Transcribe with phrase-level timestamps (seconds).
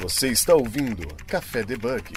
[0.00, 2.14] Você está ouvindo Café Debug.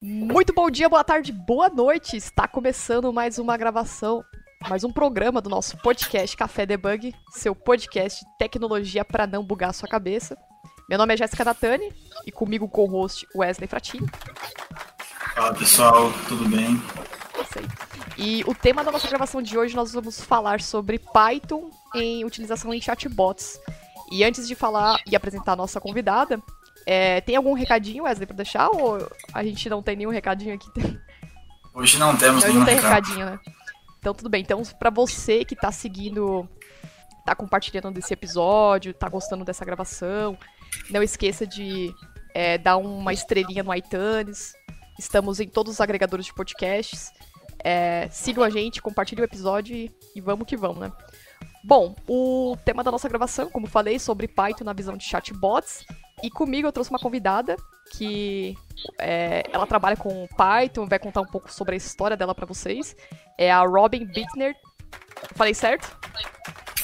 [0.00, 2.16] Muito bom dia, boa tarde, boa noite.
[2.16, 4.24] Está começando mais uma gravação,
[4.66, 9.68] mais um programa do nosso podcast Café Debug, seu podcast de tecnologia para não bugar
[9.68, 10.34] a sua cabeça.
[10.88, 11.92] Meu nome é Jéssica Natani
[12.26, 14.06] e comigo com o host Wesley Fratini.
[15.34, 16.82] Fala pessoal, tudo bem?
[17.54, 17.68] Aí.
[18.16, 22.72] E o tema da nossa gravação de hoje nós vamos falar sobre Python em utilização
[22.72, 23.60] em chatbots.
[24.10, 26.40] E antes de falar e apresentar a nossa convidada,
[26.86, 28.68] é, tem algum recadinho, Wesley, pra deixar?
[28.68, 30.68] Ou a gente não tem nenhum recadinho aqui?
[31.74, 33.40] Hoje não temos Hoje nenhum não tem recadinho, né?
[33.98, 34.42] Então tudo bem.
[34.42, 36.48] Então, pra você que tá seguindo,
[37.24, 40.36] tá compartilhando desse episódio, tá gostando dessa gravação,
[40.90, 41.92] não esqueça de
[42.34, 44.54] é, dar uma estrelinha no iTunes.
[44.98, 47.10] Estamos em todos os agregadores de podcasts.
[47.64, 50.92] É, sigam a gente, compartilhem o episódio e, e vamos que vamos, né?
[51.64, 55.86] Bom, o tema da nossa gravação, como falei, sobre Python na visão de chatbots.
[56.22, 57.56] E comigo eu trouxe uma convidada
[57.92, 58.56] que
[58.98, 62.96] é, ela trabalha com Python, vai contar um pouco sobre a história dela pra vocês.
[63.36, 64.54] É a Robin Bittner.
[65.34, 65.96] Falei certo?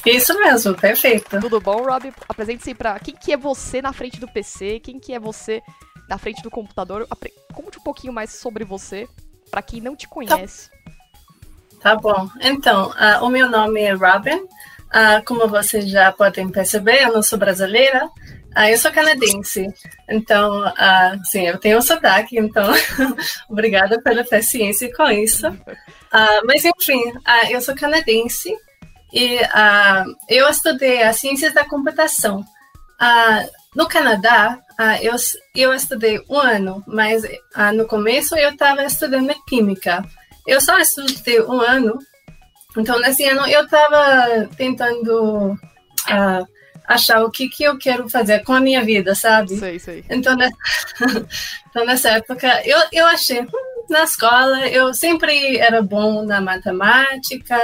[0.05, 1.39] Isso mesmo, perfeito.
[1.39, 2.11] Tudo bom, Robin?
[2.27, 5.61] Apresente-se pra quem que é você na frente do PC, quem que é você
[6.09, 7.05] na frente do computador.
[7.09, 9.07] Apre- Conte um pouquinho mais sobre você,
[9.49, 10.69] pra quem não te conhece.
[11.81, 12.29] Tá bom.
[12.41, 14.47] Então, ah, o meu nome é Robin.
[14.89, 18.09] Ah, como vocês já podem perceber, eu não sou brasileira.
[18.53, 19.67] Ah, eu sou canadense.
[20.09, 22.71] Então, ah, sim, eu tenho um sotaque, então
[23.49, 25.47] obrigada pela paciência com isso.
[26.11, 28.53] Ah, mas, enfim, ah, eu sou canadense
[29.13, 32.43] e ah, eu estudei as ciências da computação.
[32.99, 35.15] Ah, no Canadá, ah, eu,
[35.55, 37.23] eu estudei um ano, mas
[37.73, 40.03] no começo eu estava estudando química.
[40.45, 41.97] Eu só estudei um ano,
[42.77, 45.57] então nesse ano eu estava tentando
[46.87, 49.55] achar o que, que eu quero fazer com a minha vida, sabe?
[49.57, 50.03] Sei, sei.
[50.09, 50.51] Então, ne-
[51.69, 53.47] então, nessa época, eu, eu achei, hum,
[53.89, 57.57] na escola, eu sempre era bom na matemática,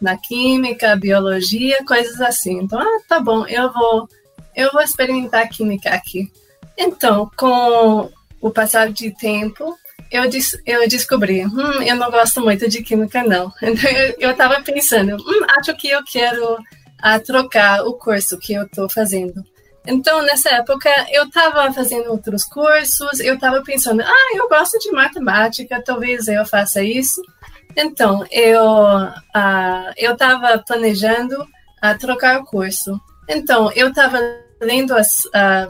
[0.00, 2.60] na química, biologia, coisas assim.
[2.60, 4.08] Então, ah, tá bom, eu vou,
[4.54, 6.30] eu vou experimentar química aqui.
[6.76, 8.10] Então, com
[8.40, 9.76] o passar de tempo,
[10.10, 13.52] eu, des- eu descobri, hum, eu não gosto muito de química, não.
[13.62, 16.58] Então, eu estava pensando, hum, acho que eu quero
[17.04, 19.44] ah, trocar o curso que eu estou fazendo.
[19.86, 24.90] Então, nessa época, eu estava fazendo outros cursos, eu estava pensando, ah, eu gosto de
[24.90, 27.20] matemática, talvez eu faça isso.
[27.76, 28.62] Então, eu
[29.98, 31.46] eu estava planejando
[31.82, 32.98] ah, trocar o curso.
[33.28, 34.18] Então, eu estava
[34.58, 35.08] lendo as...
[35.34, 35.68] ah,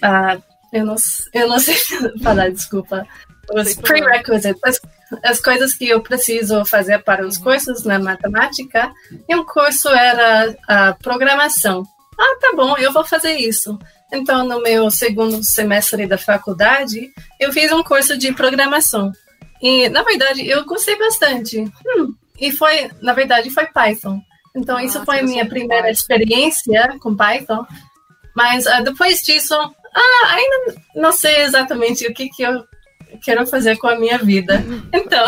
[0.00, 0.38] ah,
[0.72, 0.94] eu, não,
[1.34, 1.74] eu não sei
[2.22, 3.04] falar, desculpa.
[3.52, 4.80] Os prerequisites, as,
[5.22, 8.92] as coisas que eu preciso fazer para os cursos na matemática.
[9.28, 11.82] E um curso era a programação.
[12.18, 13.78] Ah, tá bom, eu vou fazer isso.
[14.12, 19.12] Então, no meu segundo semestre da faculdade, eu fiz um curso de programação.
[19.60, 21.58] E, na verdade, eu gostei bastante.
[21.86, 24.20] Hum, e foi, na verdade, foi Python.
[24.56, 25.92] Então, Ah, isso foi minha primeira Python.
[25.92, 27.64] experiência com Python.
[28.34, 32.64] Mas ah, depois disso, ah, ainda não sei exatamente o que, que eu
[33.22, 34.62] quero fazer com a minha vida.
[34.92, 35.24] Então,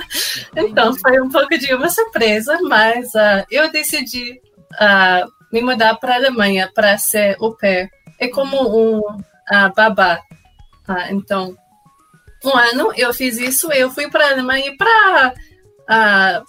[0.56, 4.40] então foi um pouco de uma surpresa, mas ah, eu decidi
[4.78, 7.90] ah, me mudar para a Alemanha para ser au pair.
[8.18, 9.02] É como um
[9.50, 10.20] ah, babá.
[10.86, 11.56] Ah, então,
[12.44, 15.34] um ano eu fiz isso, eu fui para a Alemanha para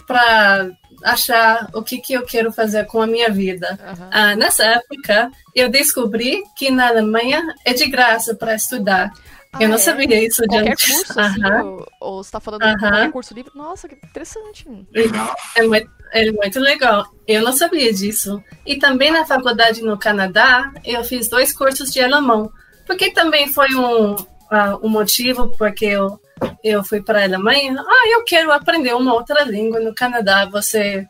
[0.06, 0.70] para
[1.04, 3.78] achar o que, que eu quero fazer com a minha vida.
[4.10, 9.12] Ah, nessa época, eu descobri que na Alemanha é de graça para estudar.
[9.54, 9.78] Eu Ah, não é?
[9.78, 10.88] sabia isso de Qualquer antes.
[10.96, 11.62] curso, assim, Aham.
[11.64, 12.78] ou, ou você tá falando de Aham.
[12.78, 13.52] qualquer curso livre?
[13.54, 14.66] Nossa, que interessante.
[15.56, 17.06] É muito, é muito legal.
[17.26, 18.42] Eu não sabia disso.
[18.64, 22.50] E também na faculdade no Canadá, eu fiz dois cursos de alemão.
[22.86, 24.14] Porque também foi um,
[24.50, 26.20] ah, um motivo porque eu,
[26.62, 27.74] eu fui para a Alemanha.
[27.78, 29.80] Ah, eu quero aprender uma outra língua.
[29.80, 31.06] No Canadá, você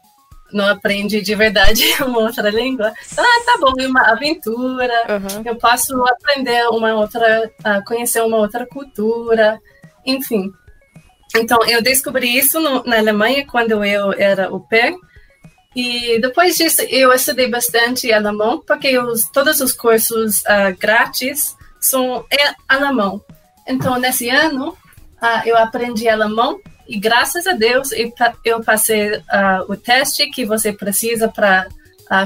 [0.52, 2.92] não aprende de verdade uma outra língua.
[3.16, 4.92] Ah, tá bom, é uma aventura.
[5.08, 5.42] Aham.
[5.44, 9.60] Eu posso aprender uma outra, ah, conhecer uma outra cultura,
[10.04, 10.52] enfim.
[11.36, 14.94] Então, eu descobri isso no- na Alemanha quando eu era au pair.
[15.74, 22.24] E depois disso, eu estudei bastante alemão, porque os, todos os cursos ah, grátis são
[22.32, 23.22] em alemão.
[23.68, 24.74] Então, nesse ano,
[25.20, 30.30] ah, eu aprendi alemão e, graças a Deus, eu, pa- eu passei ah, o teste
[30.30, 31.66] que você precisa para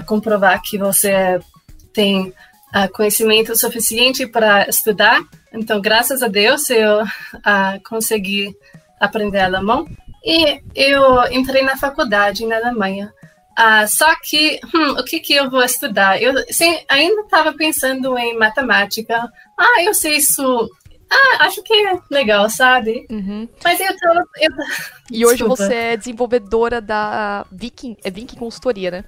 [0.07, 1.41] comprovar que você
[1.93, 2.33] tem
[2.73, 5.21] ah, conhecimento suficiente para estudar.
[5.53, 7.03] Então, graças a Deus, eu
[7.45, 8.55] ah, consegui
[9.01, 9.87] aprender alemão.
[10.25, 13.13] E eu entrei na faculdade na Alemanha.
[13.59, 16.23] Uh, só que, hum, o que, que eu vou estudar?
[16.23, 19.21] Eu sim, ainda estava pensando em matemática.
[19.59, 20.69] Ah, eu sei isso.
[21.11, 23.07] Ah, acho que é legal, sabe?
[23.11, 23.49] Uhum.
[23.65, 24.09] Mas eu tô.
[24.41, 24.51] Eu...
[25.11, 25.57] E hoje Desculpa.
[25.57, 29.05] você é desenvolvedora da Viking, é Viking Consultoria, né?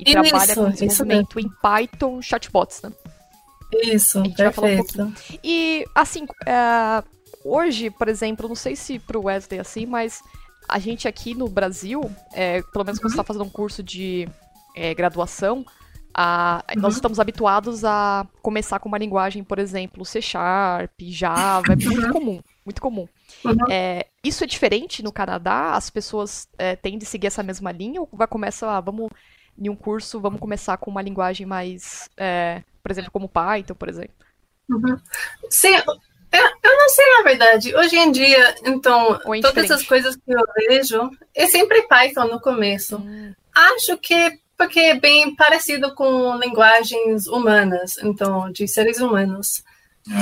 [0.00, 2.92] E isso, trabalha com desenvolvimento em Python chatbots, né?
[3.84, 5.02] Isso, perfeito.
[5.02, 5.12] Um
[5.42, 7.04] e, assim, uh,
[7.44, 10.20] hoje, por exemplo, não sei se pro Wesley é assim, mas
[10.68, 14.28] a gente aqui no Brasil, é, pelo menos quando você está fazendo um curso de
[14.74, 15.64] é, graduação,
[16.14, 16.82] a, uhum.
[16.82, 22.06] nós estamos habituados a começar com uma linguagem, por exemplo, C Sharp, Java, é muito
[22.06, 22.12] uhum.
[22.12, 23.08] comum, muito comum.
[23.44, 23.56] Uhum.
[23.70, 25.72] É, isso é diferente no Canadá?
[25.72, 29.10] As pessoas é, tendem a seguir essa mesma linha ou vai começar, ah, vamos,
[29.58, 33.88] em um curso, vamos começar com uma linguagem mais, é, por exemplo, como Python, por
[33.88, 34.14] exemplo?
[34.68, 34.98] Uhum.
[35.50, 35.74] Sim,
[36.32, 37.76] eu, eu não sei, na verdade.
[37.76, 42.96] Hoje em dia, então, todas essas coisas que eu vejo, é sempre Python no começo.
[42.96, 43.34] Hum.
[43.54, 49.62] Acho que porque é bem parecido com linguagens humanas, então, de seres humanos.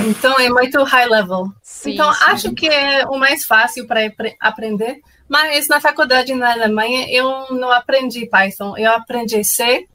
[0.08, 1.52] Então, é muito high level.
[1.62, 2.24] Sim, então, sim.
[2.24, 4.00] acho que é o mais fácil para
[4.40, 5.00] aprender.
[5.28, 8.76] Mas na faculdade na Alemanha, eu não aprendi Python.
[8.76, 9.86] Eu aprendi C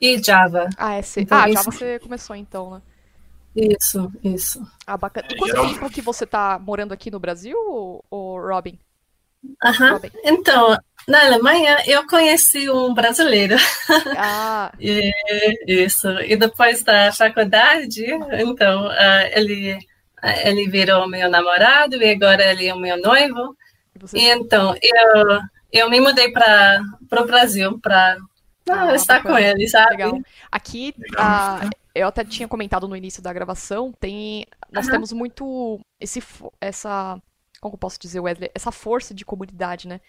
[0.00, 0.68] e Java.
[0.76, 1.20] Ah, é C.
[1.22, 2.82] Então, ah, Java você começou então, né?
[3.54, 4.66] Isso, isso.
[4.86, 5.28] Ah, bacana.
[5.30, 7.56] É, Quanto tempo que você está morando aqui no Brasil,
[8.10, 8.78] ou, Robin?
[9.64, 9.92] Aham.
[9.92, 10.10] Robin?
[10.24, 10.76] Então,
[11.06, 13.56] na Alemanha eu conheci um brasileiro.
[14.16, 14.72] Ah.
[14.78, 15.12] e,
[15.66, 16.08] isso.
[16.20, 22.66] E depois da faculdade, então, uh, ele, uh, ele virou meu namorado e agora ele
[22.66, 23.56] é o meu noivo.
[23.98, 24.18] Você...
[24.18, 25.40] E então, eu,
[25.72, 26.82] eu me mudei para
[27.12, 28.16] o Brasil para
[28.68, 29.90] ah, estar com ele, sabe?
[29.90, 30.18] Legal.
[30.50, 34.92] Aqui, uh, eu até tinha comentado no início da gravação, tem nós uhum.
[34.92, 36.22] temos muito esse
[36.60, 37.20] essa
[37.60, 40.00] como eu posso dizer, Wesley, essa força de comunidade, né?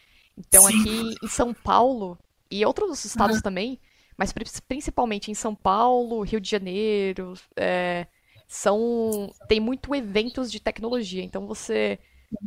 [0.47, 0.79] Então Sim.
[0.79, 2.17] aqui em São Paulo
[2.49, 3.41] e outros estados uhum.
[3.41, 3.79] também,
[4.17, 4.33] mas
[4.67, 8.07] principalmente em São Paulo, Rio de Janeiro, é,
[8.47, 11.23] são tem muito eventos de tecnologia.
[11.23, 11.97] Então você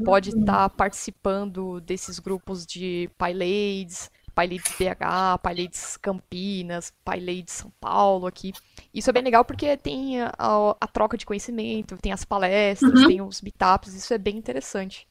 [0.05, 0.45] pode estar uhum.
[0.47, 8.53] tá participando desses grupos de PyLades, PyLades BH, PyLades Campinas, PyLades São Paulo aqui.
[8.93, 13.01] Isso é bem legal porque tem a, a, a troca de conhecimento, tem as palestras,
[13.01, 13.07] uhum.
[13.07, 15.07] tem os meetups, isso é bem interessante.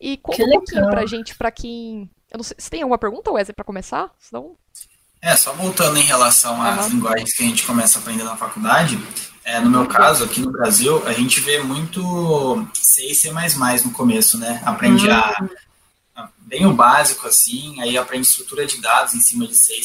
[0.00, 2.10] E conta um pouquinho pra gente, pra quem.
[2.30, 4.10] Eu não sei, você tem alguma pergunta, Wesley, pra começar?
[4.18, 4.56] Senão...
[5.22, 6.92] É, só voltando em relação às uhum.
[6.92, 8.98] linguagens que a gente começa a aprender na faculdade,
[9.44, 13.30] é, no meu caso, aqui no Brasil, a gente vê muito C e C++
[13.84, 14.60] no começo, né?
[14.64, 15.14] Aprende uhum.
[15.14, 15.48] a
[16.46, 19.82] bem o básico, assim, aí aprende estrutura de dados em cima de C++,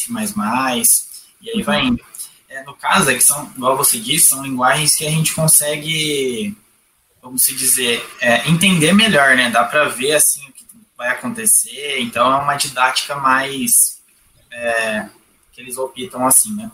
[1.41, 2.03] e aí vai indo.
[2.47, 6.55] É, no caso, é que são, igual você disse, são linguagens que a gente consegue,
[7.21, 9.49] vamos se dizer, é, entender melhor, né?
[9.49, 10.65] Dá para ver, assim, o que
[10.97, 14.01] vai acontecer, então é uma didática mais,
[14.51, 15.07] é,
[15.51, 16.71] que eles optam assim, né?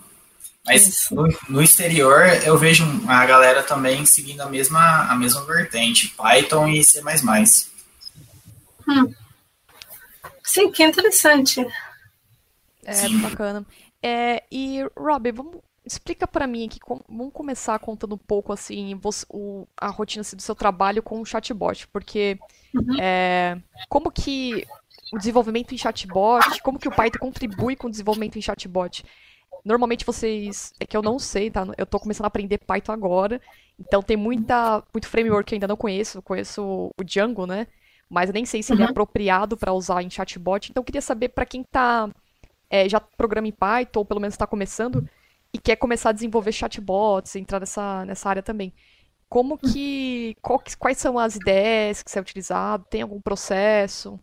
[0.65, 6.09] Mas no, no, exterior eu vejo a galera também seguindo a mesma, a mesma vertente,
[6.09, 7.01] Python e C++.
[8.85, 9.13] Hum.
[10.43, 11.65] Sim, que interessante.
[12.83, 13.19] É, Sim.
[13.19, 13.65] bacana.
[14.03, 15.61] É, e, Rob, vamos,
[15.93, 20.35] explica para mim aqui, vamos começar contando um pouco, assim, você, o, a rotina assim,
[20.35, 22.37] do seu trabalho com o chatbot, porque
[22.73, 22.99] uhum.
[22.99, 23.57] é,
[23.89, 24.65] como que
[25.13, 29.05] o desenvolvimento em chatbot, como que o Python contribui com o desenvolvimento em chatbot?
[29.63, 31.65] Normalmente vocês, é que eu não sei, tá?
[31.77, 33.41] Eu tô começando a aprender Python agora,
[33.79, 37.67] então tem muita, muito framework que eu ainda não conheço, conheço o Django, né?
[38.09, 38.77] mas eu nem sei se uhum.
[38.77, 38.91] ele é uhum.
[38.91, 40.69] apropriado para usar em chatbot.
[40.69, 42.09] Então, eu queria saber para quem tá,
[42.69, 45.07] é, já programa em Python, ou pelo menos está começando,
[45.53, 48.73] e quer começar a desenvolver chatbots, entrar nessa, nessa área também.
[49.29, 50.35] Como que.
[50.41, 52.85] Qual, quais são as ideias que você é utilizado?
[52.89, 54.19] Tem algum processo?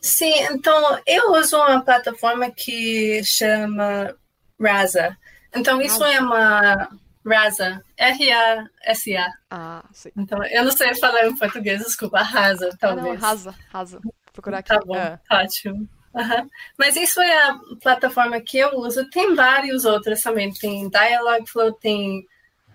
[0.00, 4.16] Sim, então eu uso uma plataforma que chama
[4.60, 5.16] Rasa.
[5.54, 6.12] Então, isso ah.
[6.12, 6.88] é uma
[7.24, 9.32] Rasa, R-A-S-A.
[9.50, 10.10] Ah, sim.
[10.16, 13.06] Então, eu não sei falar em português, desculpa, Rasa, talvez.
[13.06, 14.00] Ah, não, Rasa, Rasa.
[14.02, 14.68] Vou procurar aqui.
[14.70, 15.20] Tá bom, é.
[15.30, 15.88] ótimo.
[16.18, 16.50] Uhum.
[16.76, 19.08] Mas isso é a plataforma que eu uso.
[19.08, 20.52] Tem vários outros também.
[20.52, 22.26] Tem Dialogflow, tem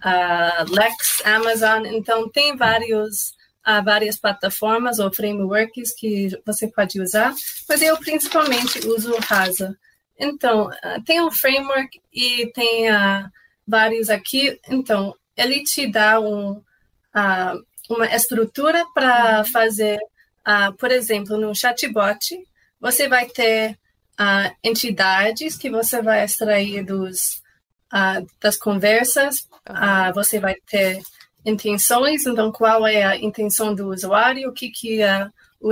[0.04, 1.86] uh, Lex, Amazon.
[1.86, 3.32] Então, tem vários,
[3.68, 7.34] uh, várias plataformas ou frameworks que você pode usar.
[7.68, 9.78] Mas eu principalmente uso o Rasa.
[10.18, 12.86] Então, uh, tem um framework e tem
[13.68, 14.58] vários aqui.
[14.70, 16.62] Então, ele te dá um,
[17.90, 20.00] uma estrutura para fazer,
[20.78, 22.38] por exemplo, no chatbot,
[22.84, 23.80] você vai ter
[24.20, 27.42] uh, entidades que você vai extrair dos,
[28.42, 29.48] das conversas,
[30.14, 31.02] você vai ter
[31.46, 35.00] intenções, então qual é a intenção do usuário, o que, que
[35.62, 35.72] o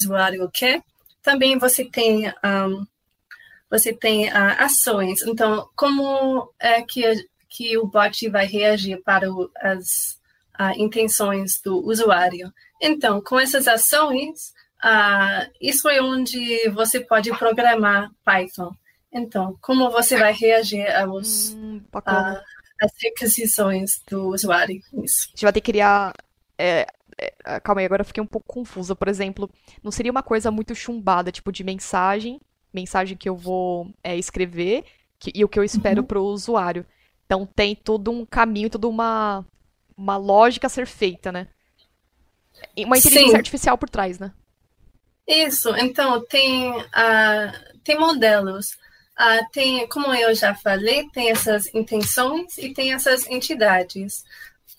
[0.00, 0.80] usuário quer.
[1.20, 2.86] Também você tem um,
[3.68, 5.22] você tem uh, ações.
[5.22, 7.02] Então, como é que,
[7.48, 10.18] que o bot vai reagir para o, as
[10.58, 12.52] uh, intenções do usuário?
[12.80, 14.52] Então, com essas ações,
[14.84, 18.74] uh, isso é onde você pode programar Python.
[19.12, 24.80] Então, como você vai reagir aos, hum, às requisições do usuário?
[25.02, 25.28] Isso.
[25.28, 26.14] A gente vai ter que criar
[26.56, 26.86] é,
[27.44, 28.94] é, calma aí, agora eu fiquei um pouco confusa.
[28.94, 29.50] Por exemplo,
[29.82, 32.40] não seria uma coisa muito chumbada, tipo de mensagem
[32.72, 34.84] mensagem que eu vou é, escrever
[35.18, 36.06] que, e o que eu espero uhum.
[36.06, 36.86] para o usuário.
[37.26, 39.44] Então tem todo um caminho, toda uma,
[39.96, 41.48] uma lógica a ser feita, né?
[42.78, 43.36] Uma inteligência Sim.
[43.36, 44.32] artificial por trás, né?
[45.30, 48.72] Isso, então tem, uh, tem modelos.
[49.16, 54.24] Uh, tem, como eu já falei, tem essas intenções e tem essas entidades.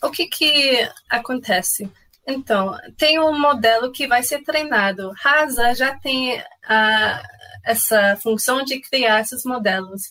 [0.04, 1.90] O que, que acontece?
[2.28, 5.14] Então, tem um modelo que vai ser treinado.
[5.16, 7.24] Rasa já tem uh,
[7.64, 10.02] essa função de criar esses modelos.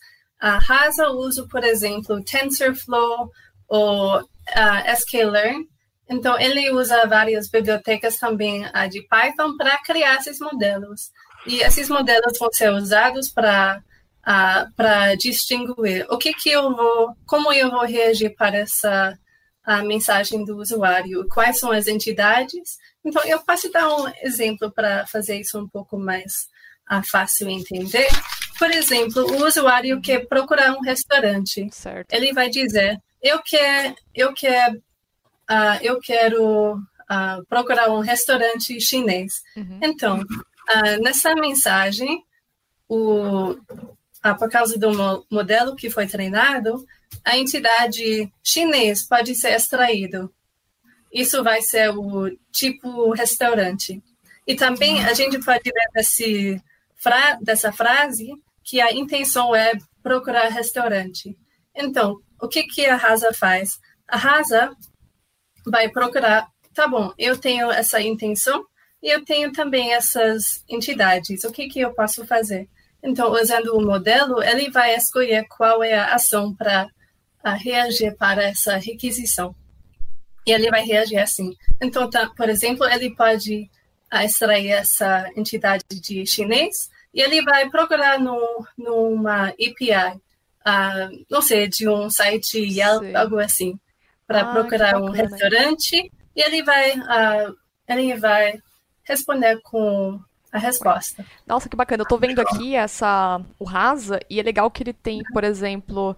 [0.40, 3.30] A Rasa usa, por exemplo, TensorFlow
[3.68, 5.66] ou uh, sklearn.
[6.10, 11.10] Então, ele usa várias bibliotecas também uh, de Python para criar esses modelos.
[11.46, 13.80] E esses modelos vão ser usados para
[14.20, 19.18] uh, para distinguir o que que eu vou, como eu vou reagir para essa
[19.62, 22.78] a mensagem do usuário, quais são as entidades.
[23.04, 26.48] Então, eu posso dar um exemplo para fazer isso um pouco mais
[26.90, 28.08] uh, fácil entender.
[28.58, 31.68] Por exemplo, o usuário quer procurar um restaurante.
[31.72, 32.12] Certo.
[32.12, 34.82] Ele vai dizer: eu quero, eu quero,
[35.50, 39.42] uh, eu quero uh, procurar um restaurante chinês.
[39.56, 39.80] Uhum.
[39.82, 40.24] Então,
[41.02, 42.22] nessa mensagem,
[42.88, 43.56] o,
[44.38, 46.86] por causa do modelo que foi treinado,
[47.24, 50.32] a entidade chinês pode ser extraído.
[51.12, 54.00] Isso vai ser o tipo restaurante.
[54.46, 56.62] E também a gente pode ver desse,
[56.96, 61.36] fra dessa frase que a intenção é procurar restaurante.
[61.74, 63.78] Então, o que, que a Rasa faz?
[64.06, 64.72] A Rasa
[65.70, 68.64] vai procurar, tá bom, eu tenho essa intenção
[69.02, 71.44] e eu tenho também essas entidades.
[71.44, 72.68] O que, que eu posso fazer?
[73.02, 76.86] Então, usando o modelo, ele vai escolher qual é a ação para
[77.56, 79.54] reagir para essa requisição.
[80.46, 81.56] E ele vai reagir assim.
[81.80, 83.70] Então, tá, por exemplo, ele pode
[84.12, 90.16] extrair essa entidade de chinês e ele vai procurar no, numa API,
[90.66, 93.14] uh, não sei, de um site Yelp, Sim.
[93.14, 93.78] algo assim,
[94.30, 97.56] para procurar um restaurante e ele vai, uh,
[97.88, 98.60] ele vai
[99.02, 100.20] responder com
[100.52, 101.26] a resposta.
[101.44, 102.02] Nossa, que bacana.
[102.04, 106.16] Eu tô vendo aqui essa o Rasa e é legal que ele tem, por exemplo,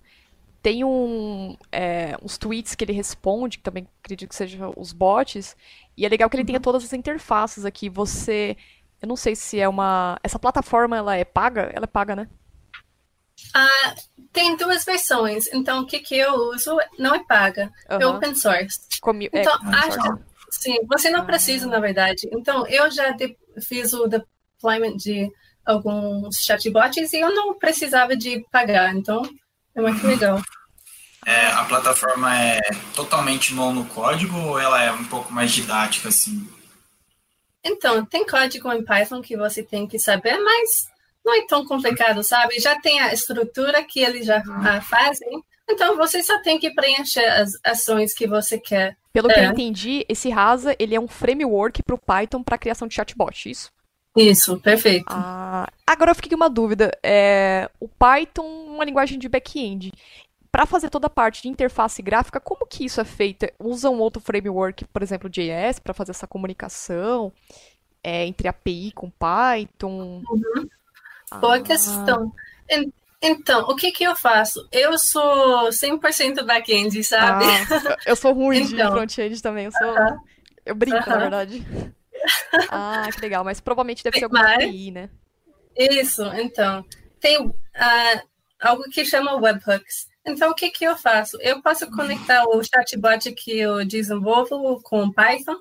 [0.63, 5.57] tem um, é, uns tweets que ele responde, que também acredito que sejam os bots,
[5.97, 6.63] e é legal que ele tenha uhum.
[6.63, 7.89] todas as interfaces aqui.
[7.89, 8.59] Você,
[9.01, 11.71] eu não sei se é uma, essa plataforma ela é paga?
[11.75, 12.29] Ela é paga, né?
[13.55, 13.95] Ah,
[14.33, 15.47] tem duas versões.
[15.53, 18.01] Então, o que, que eu uso não é paga, uhum.
[18.01, 18.81] é open source.
[19.01, 20.19] Comi é, então, é, acho,
[20.51, 22.29] sim, você não precisa, na verdade.
[22.33, 23.15] Então, eu já
[23.61, 25.31] fiz o deployment de
[25.65, 28.95] alguns chatbots e eu não precisava de pagar.
[28.95, 29.23] Então,
[29.75, 30.41] é muito legal.
[31.25, 32.61] É, a plataforma é
[32.97, 36.49] totalmente monocódigo ou ela é um pouco mais didática, assim?
[37.65, 40.91] Então, tem código em Python que você tem que saber, mas
[41.25, 42.59] não é tão complicado, sabe?
[42.59, 44.81] Já tem a estrutura que eles já uhum.
[44.83, 48.97] fazem, então você só tem que preencher as ações que você quer.
[49.13, 49.35] Pelo é.
[49.35, 52.95] que eu entendi, esse Rasa ele é um framework para o Python para criação de
[52.95, 53.71] chatbot, isso?
[54.17, 55.07] Isso, perfeito.
[55.09, 56.91] Ah, agora eu fiquei com uma dúvida.
[57.03, 59.93] É, o Python é uma linguagem de back-end.
[60.51, 63.47] Para fazer toda a parte de interface gráfica, como que isso é feito?
[63.59, 67.33] Usa um outro framework, por exemplo, JS, para fazer essa comunicação
[68.05, 70.23] é, entre API com Python?
[70.29, 70.69] Uhum.
[71.41, 71.63] Boa ah.
[71.63, 72.33] questão.
[73.21, 74.67] Então, o que que eu faço?
[74.73, 77.45] Eu sou 100% back-end, sabe?
[77.45, 79.93] Ah, eu sou ruim então, de front-end também, eu sou...
[79.93, 80.19] Uh -huh.
[80.67, 81.09] Eu brinco, uh -huh.
[81.09, 81.67] na verdade.
[82.71, 83.43] Ah, que legal.
[83.43, 85.11] Mas provavelmente deve ser alguma Mas, API, né?
[85.77, 86.85] Isso, então.
[87.19, 87.53] Tem uh,
[88.61, 90.07] algo que chama webhooks.
[90.25, 91.37] Então, o que, que eu faço?
[91.41, 95.57] Eu posso conectar o chatbot que eu desenvolvo com Python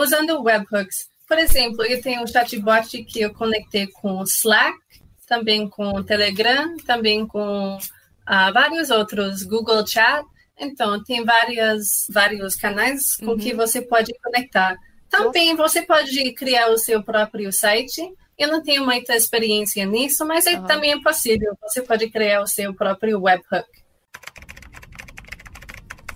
[0.00, 1.08] usando webhooks.
[1.26, 4.78] Por exemplo, eu tenho um chatbot que eu conectei com Slack,
[5.28, 10.24] também com Telegram, também com uh, vários outros, Google Chat.
[10.58, 13.38] Então, tem várias, vários canais com uhum.
[13.38, 14.76] que você pode conectar.
[15.08, 18.02] Também você pode criar o seu próprio site.
[18.36, 20.64] Eu não tenho muita experiência nisso, mas uhum.
[20.64, 21.56] também é possível.
[21.62, 23.68] Você pode criar o seu próprio webhook.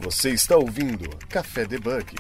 [0.01, 2.17] Você está ouvindo Café Debug.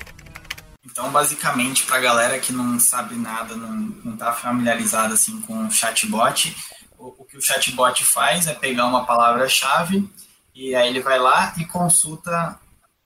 [0.85, 6.55] Então, basicamente, para a galera que não sabe nada, não está familiarizada assim, com chatbot,
[7.03, 10.09] o, o que o chatbot faz é pegar uma palavra-chave
[10.55, 12.59] e aí ele vai lá e consulta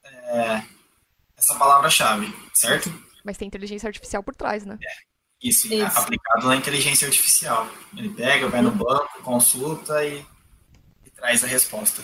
[0.05, 0.63] é,
[1.37, 2.93] essa palavra-chave, certo?
[3.25, 4.79] Mas tem inteligência artificial por trás, né?
[4.83, 5.17] É.
[5.43, 5.99] Isso, Isso.
[5.99, 7.69] aplicado na inteligência artificial.
[7.97, 10.25] Ele pega, vai no banco, consulta e,
[11.05, 12.03] e traz a resposta.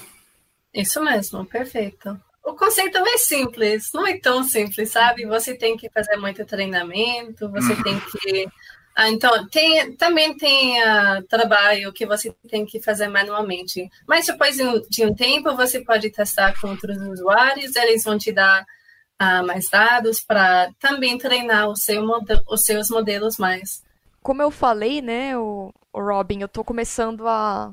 [0.73, 2.21] Isso mesmo, perfeito.
[2.45, 5.25] O conceito é simples, não é tão simples, sabe?
[5.27, 7.83] Você tem que fazer muito treinamento, você uhum.
[7.83, 8.49] tem que.
[8.95, 13.89] Ah, então, tem, também tem uh, trabalho que você tem que fazer manualmente.
[14.07, 18.63] Mas depois de um, tempo, você pode testar com outros usuários, eles vão te dar
[18.63, 22.03] uh, mais dados para também treinar o seu
[22.49, 23.83] os seus modelos mais.
[24.23, 27.73] Como eu falei, né, o, o Robin, eu estou começando a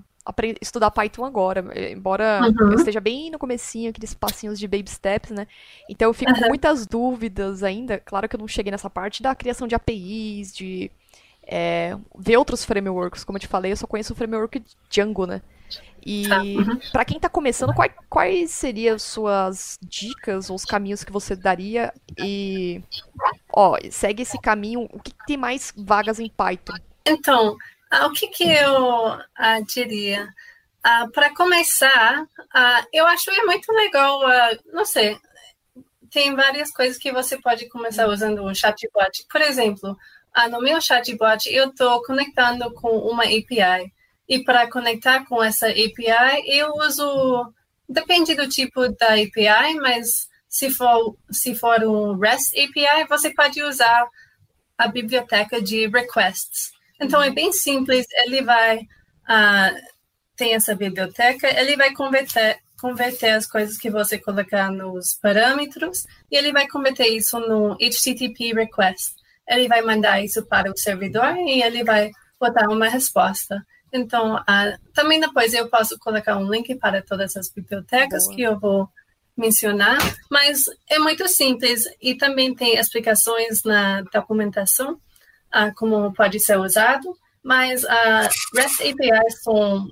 [0.61, 2.71] estudar Python agora, embora uhum.
[2.71, 5.47] eu esteja bem no comecinho, aqueles passinhos de baby steps, né?
[5.89, 6.39] Então eu fico uhum.
[6.39, 7.99] com muitas dúvidas ainda.
[7.99, 10.91] Claro que eu não cheguei nessa parte da criação de APIs, de
[11.49, 13.23] é, ver outros frameworks.
[13.23, 15.41] Como eu te falei, eu só conheço o framework Django, né?
[16.05, 16.79] E tá, uhum.
[16.91, 21.93] para quem está começando, quais, quais seriam suas dicas ou os caminhos que você daria?
[22.17, 22.81] E,
[23.51, 24.87] ó, segue esse caminho.
[24.93, 26.73] O que, que tem mais vagas em Python?
[27.05, 27.57] Então,
[27.91, 30.27] ah, o que, que eu ah, diria?
[30.83, 35.19] Ah, para começar, ah, eu acho é muito legal, ah, não sei,
[36.09, 39.25] tem várias coisas que você pode começar usando o chatbot.
[39.29, 39.97] Por exemplo,
[40.45, 43.91] ah, no meu chatbot eu estou conectando com uma API.
[44.27, 47.51] E para conectar com essa API, eu uso,
[47.87, 53.61] depende do tipo da API, mas se for, se for um REST API, você pode
[53.63, 54.07] usar
[54.77, 56.71] a biblioteca de requests.
[57.01, 59.89] Então é bem simples, ele vai uh,
[60.37, 66.37] tem essa biblioteca, ele vai converter converter as coisas que você colocar nos parâmetros e
[66.37, 69.18] ele vai converter isso no HTTP request.
[69.49, 73.65] Ele vai mandar isso para o servidor e ele vai botar uma resposta.
[73.91, 74.39] Então,
[74.93, 78.35] também depois eu posso colocar um link para todas as bibliotecas Boa.
[78.35, 78.87] que eu vou
[79.35, 79.97] mencionar,
[80.29, 87.17] mas é muito simples e também tem explicações na documentação uh, como pode ser usado,
[87.41, 89.87] mas uh, REST APIs são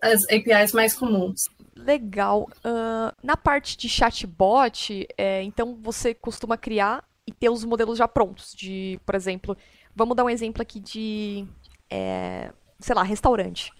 [0.00, 1.42] as APIs mais comuns.
[1.76, 2.48] Legal.
[2.64, 8.08] Uh, na parte de chatbot, é, então você costuma criar e ter os modelos já
[8.08, 8.52] prontos.
[8.54, 9.56] De, por exemplo,
[9.94, 11.46] vamos dar um exemplo aqui de
[11.90, 13.70] é, sei lá, restaurante.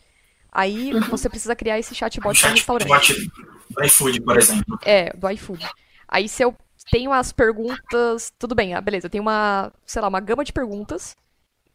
[0.50, 1.00] Aí uhum.
[1.08, 2.88] você precisa criar esse chatbot para restaurante.
[2.88, 3.32] Chatbot
[3.70, 4.78] do iFood, por exemplo.
[4.84, 5.66] É, do iFood.
[6.06, 6.54] Aí se eu
[6.90, 10.52] tenho as perguntas, tudo bem, ah, beleza, eu tenho uma, sei lá, uma gama de
[10.52, 11.16] perguntas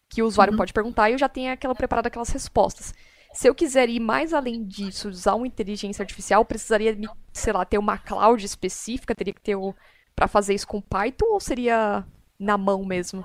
[0.10, 0.58] que o usuário uhum.
[0.58, 2.94] pode perguntar e eu já tenho aquela preparada aquelas respostas.
[3.34, 6.98] Se eu quiser ir mais além disso, usar uma inteligência artificial, precisaria,
[7.34, 9.76] sei lá, ter uma cloud específica, teria que ter o
[10.18, 12.04] para fazer isso com Python ou seria
[12.40, 13.24] na mão mesmo?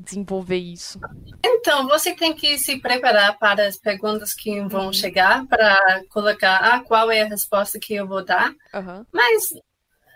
[0.00, 0.98] desenvolver isso?
[1.44, 4.92] Então, você tem que se preparar para as perguntas que vão uhum.
[4.92, 8.50] chegar, para colocar ah, qual é a resposta que eu vou dar.
[8.74, 9.04] Uhum.
[9.12, 9.48] Mas,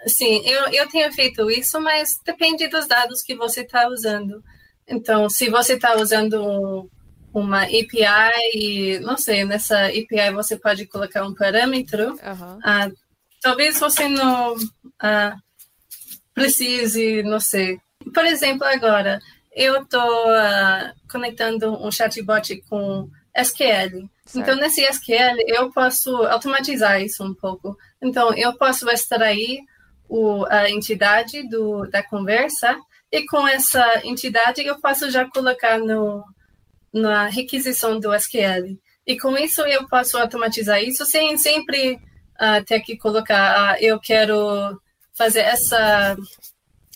[0.06, 4.42] sim, eu, eu tenho feito isso, mas depende dos dados que você está usando.
[4.88, 6.88] Então, se você está usando um,
[7.32, 12.58] uma API, não sei, nessa API você pode colocar um parâmetro, uhum.
[12.64, 12.90] ah,
[13.40, 14.54] talvez você não
[15.00, 15.36] ah,
[16.34, 17.78] precise, não sei.
[18.12, 19.20] Por exemplo, agora,
[19.54, 24.08] eu estou uh, ah, conectando um chatbot com SQL.
[24.26, 24.38] Certo.
[24.38, 27.76] Então, nesse SQL, eu posso automatizar isso um pouco.
[28.02, 29.60] Então, eu posso extrair
[30.08, 32.76] o, a entidade do, da conversa
[33.10, 36.24] e com essa entidade eu posso já colocar no,
[36.92, 38.78] na requisição do SQL.
[39.06, 44.00] E com isso eu posso automatizar isso sem sempre uh, ter que colocar, uh, eu
[44.00, 44.80] quero
[45.16, 46.16] fazer essa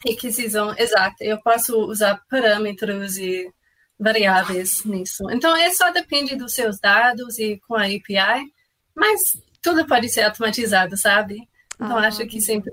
[0.05, 1.17] requisição exata.
[1.21, 3.53] Eu posso usar parâmetros e
[3.99, 5.29] variáveis nisso.
[5.31, 8.53] Então, é só depende dos seus dados e com a API,
[8.95, 9.21] mas
[9.63, 11.49] tudo pode ser automatizado, sabe?
[11.75, 12.73] Então, ah, acho que sempre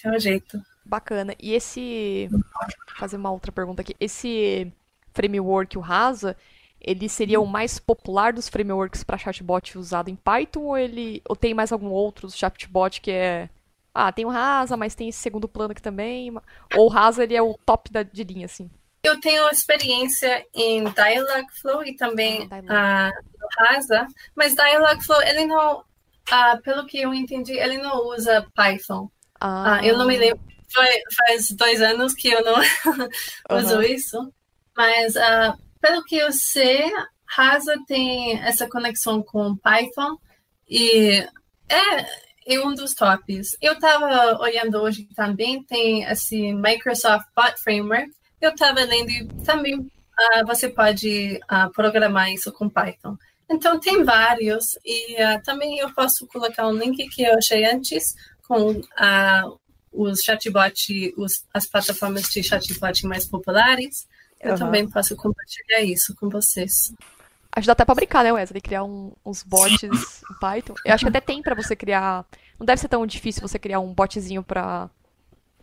[0.00, 0.60] tem um jeito.
[0.84, 1.34] Bacana.
[1.40, 2.28] E esse.
[2.30, 2.40] Vou
[2.96, 3.96] fazer uma outra pergunta aqui.
[3.98, 4.72] Esse
[5.12, 6.36] framework, o Rasa,
[6.80, 11.34] ele seria o mais popular dos frameworks para chatbot usado em Python ou ele ou
[11.34, 13.48] tem mais algum outro chatbot que é
[13.94, 16.34] ah, tem o Rasa, mas tem esse segundo plano aqui também.
[16.76, 18.68] Ou o Rasa, ele é o top da, de linha, assim.
[19.04, 23.10] Eu tenho experiência em Dialogflow e também ah,
[23.58, 25.84] Rasa, mas Dialogflow, ele não,
[26.30, 29.08] ah, pelo que eu entendi, ele não usa Python.
[29.40, 29.74] Ah.
[29.74, 30.40] ah eu não me lembro,
[30.72, 32.56] foi, faz dois anos que eu não
[33.58, 33.82] uso uhum.
[33.82, 34.32] isso,
[34.76, 36.90] mas ah, pelo que eu sei,
[37.26, 40.16] Rasa tem essa conexão com Python
[40.68, 41.26] e
[41.68, 43.56] é, é um dos tops.
[43.60, 48.10] Eu estava olhando hoje também, tem esse Microsoft Bot Framework.
[48.40, 53.16] Eu estava lendo e também uh, você pode uh, programar isso com Python.
[53.50, 58.14] Então, tem vários, e uh, também eu posso colocar um link que eu achei antes
[58.46, 58.80] com
[59.92, 64.06] os chatbot, os, as plataformas de chatbot mais populares.
[64.40, 64.58] Eu uhum.
[64.58, 66.92] também posso compartilhar isso com vocês.
[67.56, 68.60] Acho que dá até pra brincar, né, Wesley?
[68.60, 70.74] Criar um, uns bots em Python.
[70.84, 72.26] Eu acho que até tem pra você criar.
[72.58, 74.90] Não deve ser tão difícil você criar um botzinho pra.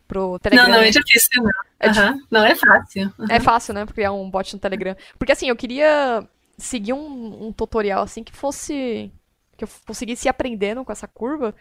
[0.07, 0.67] Pro Telegram.
[0.67, 1.51] Não, não é difícil, não.
[1.79, 2.21] É uhum.
[2.29, 3.13] Não, é fácil.
[3.17, 3.25] Uhum.
[3.29, 3.85] É fácil, né?
[3.85, 4.95] Criar um bot no Telegram.
[5.17, 6.27] Porque assim, eu queria
[6.57, 9.11] seguir um, um tutorial assim que fosse.
[9.57, 11.53] que eu conseguisse ir aprendendo com essa curva.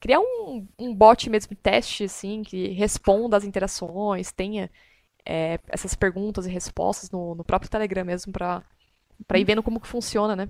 [0.00, 4.70] Criar um, um bot mesmo, teste, assim, que responda as interações, tenha
[5.24, 8.62] é, essas perguntas e respostas no, no próprio Telegram mesmo pra
[9.26, 10.48] para ir vendo como que funciona, né?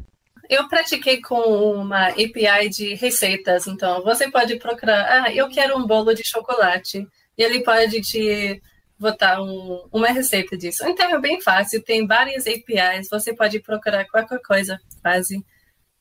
[0.48, 1.40] Eu pratiquei com
[1.74, 7.06] uma API de receitas, então você pode procurar, ah, eu quero um bolo de chocolate,
[7.36, 8.62] e ele pode te
[8.98, 10.86] botar um, uma receita disso.
[10.86, 15.44] Então é bem fácil, tem várias APIs, você pode procurar qualquer coisa, quase.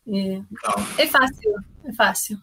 [0.07, 0.41] E
[0.97, 2.37] é fácil, é fácil.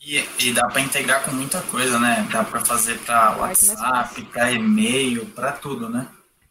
[0.00, 2.26] E, e dá para integrar com muita coisa, né?
[2.32, 6.08] Dá para fazer para WhatsApp, para e-mail, para tudo, né?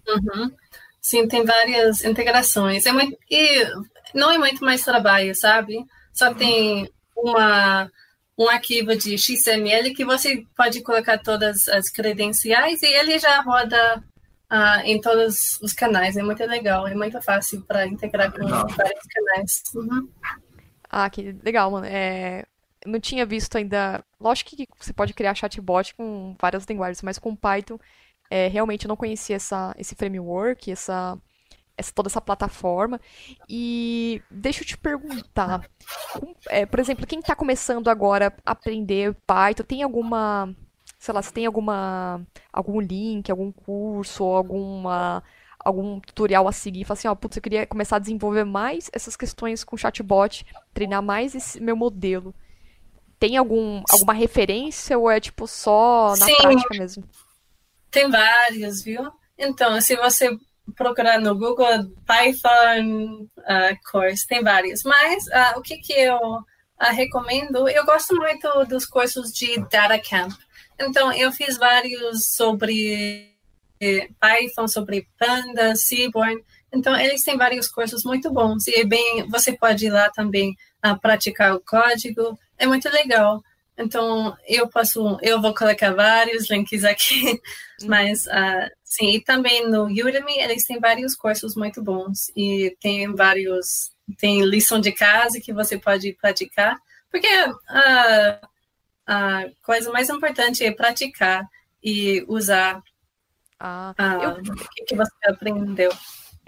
[0.08, 0.52] Uhum.
[1.10, 2.86] Sim, tem várias integrações.
[2.86, 3.66] É muito, e
[4.14, 5.84] não é muito mais trabalho, sabe?
[6.14, 7.90] Só tem uma,
[8.38, 14.04] um arquivo de XML que você pode colocar todas as credenciais e ele já roda
[14.52, 16.16] uh, em todos os canais.
[16.16, 18.68] É muito legal, é muito fácil para integrar com legal.
[18.68, 19.64] vários canais.
[19.74, 20.08] Uhum.
[20.92, 21.88] Ah, que legal, mano.
[21.88, 22.46] É,
[22.86, 24.06] não tinha visto ainda.
[24.22, 27.80] Lógico que você pode criar chatbot com várias linguagens, mas com Python
[28.30, 31.18] é, realmente eu não conhecia essa, esse framework, essa,
[31.78, 33.00] essa, toda essa plataforma.
[33.48, 35.68] E deixa eu te perguntar,
[36.48, 40.54] é, por exemplo, quem está começando agora a aprender Python, tem alguma,
[41.00, 42.22] sei lá, se tem alguma,
[42.54, 45.24] algum link, algum curso, alguma
[45.62, 49.18] algum tutorial a seguir, falar assim, ó, putz, eu queria começar a desenvolver mais essas
[49.18, 52.34] questões com chatbot, treinar mais esse meu modelo.
[53.20, 56.36] Tem algum, alguma referência ou é tipo só na Sim.
[56.38, 57.04] prática mesmo?
[57.92, 59.12] Tem vários, viu?
[59.38, 60.30] Então, se você
[60.76, 64.84] procurar no Google Python uh, course, tem vários.
[64.84, 66.44] Mas uh, o que, que eu uh,
[66.92, 67.68] recomendo?
[67.68, 70.34] Eu gosto muito dos cursos de Data Camp.
[70.80, 73.36] Então, eu fiz vários sobre
[74.20, 76.42] Python, sobre Panda, Seaborn.
[76.72, 78.68] Então, eles têm vários cursos muito bons.
[78.68, 80.56] E é bem, você pode ir lá também
[81.02, 82.38] praticar o código.
[82.58, 83.42] É muito legal.
[83.78, 87.42] Então, eu posso, eu vou colocar vários links aqui,
[87.86, 93.14] mas uh, sim, e também no Udemy eles têm vários cursos muito bons e tem
[93.14, 96.78] vários, tem lição de casa que você pode praticar,
[97.12, 97.28] porque
[97.68, 98.40] a,
[99.08, 101.48] a coisa mais importante é praticar
[101.84, 102.82] e usar
[103.60, 104.30] ah, uh, eu...
[104.32, 105.92] o que, você aprendeu.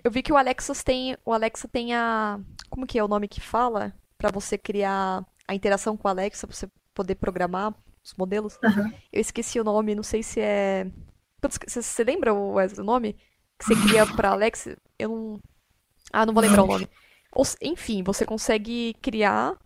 [0.03, 2.39] Eu vi que o Alexa tem, o Alexa tem a,
[2.69, 6.47] como que é o nome que fala para você criar a interação com o Alexa,
[6.47, 8.57] você poder programar os modelos.
[8.63, 8.91] Uhum.
[9.11, 10.87] Eu esqueci o nome, não sei se é.
[11.41, 13.13] Você, você lembra o, o nome?
[13.57, 14.67] Que você cria para Alex?
[14.97, 15.39] Eu não.
[16.11, 16.87] Ah, não vou lembrar o nome.
[17.31, 19.57] Ou, enfim, você consegue criar.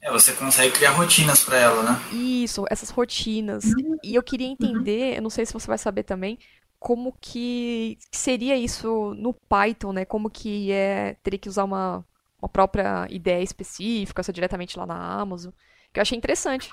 [0.00, 2.00] É, você consegue criar rotinas para ela, né?
[2.12, 3.64] Isso, essas rotinas.
[3.64, 3.96] Uhum.
[4.02, 6.38] E eu queria entender, eu não sei se você vai saber também,
[6.78, 10.04] como que seria isso no Python, né?
[10.04, 12.04] Como que é teria que usar uma,
[12.40, 15.52] uma própria ideia específica, se diretamente lá na Amazon
[15.92, 16.70] que eu achei interessante.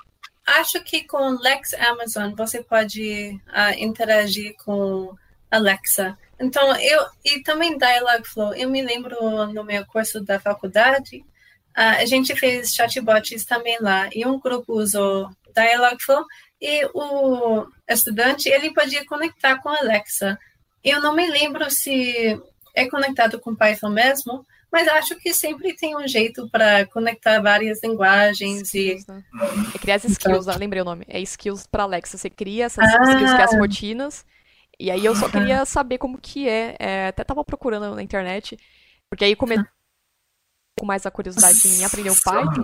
[0.58, 5.14] Acho que com Lex Amazon você pode uh, interagir com
[5.50, 6.18] Alexa.
[6.40, 8.54] Então, eu e também Dialogflow.
[8.54, 11.18] Eu me lembro no meu curso da faculdade,
[11.76, 16.24] uh, a gente fez chatbots também lá e um grupo usou Dialogflow
[16.60, 20.38] e o estudante ele podia conectar com Alexa.
[20.82, 22.40] Eu não me lembro se
[22.74, 27.82] é conectado com Python mesmo, mas acho que sempre tem um jeito para conectar várias
[27.82, 29.10] linguagens skills, e.
[29.10, 29.24] Né?
[29.74, 30.58] É criar as skills, então...
[30.58, 31.04] lembrei o nome.
[31.08, 32.16] É skills para Alexa.
[32.16, 33.02] Você cria essas ah.
[33.02, 34.24] skills que é as rotinas.
[34.78, 36.76] E aí eu só queria saber como que é.
[36.78, 38.56] é até tava procurando na internet.
[39.08, 39.56] Porque aí come...
[40.78, 42.62] com mais a curiosidade em aprender o Python.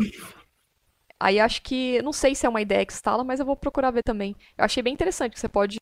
[1.18, 2.00] Aí acho que.
[2.02, 4.36] Não sei se é uma ideia que instala, mas eu vou procurar ver também.
[4.56, 5.78] Eu achei bem interessante que você pode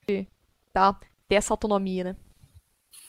[0.73, 2.17] tá, ter essa autonomia, né?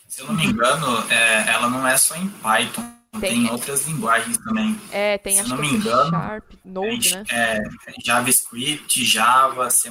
[0.07, 2.83] Se eu não me engano, é, ela não é só em Python.
[3.19, 4.79] Tem, tem outras linguagens também.
[4.91, 7.23] É, tem Se não me engano, Sharp, Node, né?
[7.29, 7.63] É,
[8.03, 9.89] JavaScript, Java, C++,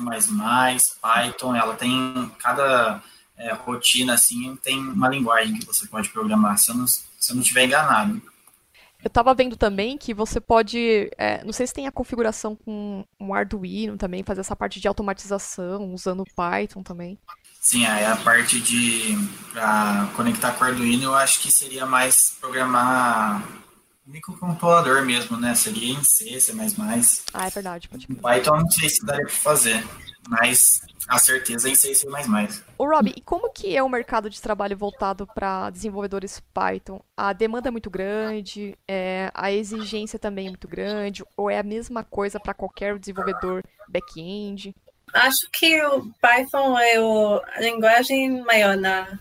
[1.00, 3.02] Python, ela tem cada
[3.36, 7.34] é, rotina assim, tem uma linguagem que você pode programar, se eu não, se eu
[7.34, 8.20] não estiver enganado.
[9.04, 13.04] Eu estava vendo também que você pode, é, não sei se tem a configuração com
[13.20, 17.18] um Arduino também, fazer essa parte de automatização usando Python também.
[17.64, 19.16] Sim, aí a parte de
[19.50, 23.42] para conectar com o Arduino, eu acho que seria mais programar
[24.06, 25.54] microcontrolador mesmo, né?
[25.54, 26.52] Seria em C, C++.
[27.32, 27.88] Ah, é verdade.
[27.88, 29.82] Pode Python não sei se daria para fazer,
[30.28, 32.06] mas a certeza é em C e C++.
[32.76, 37.00] O Rob, e como que é o mercado de trabalho voltado para desenvolvedores Python?
[37.16, 41.62] A demanda é muito grande, é, a exigência também é muito grande, ou é a
[41.62, 44.74] mesma coisa para qualquer desenvolvedor back-end?
[45.12, 49.18] Acho que o Python é o, a linguagem maior na,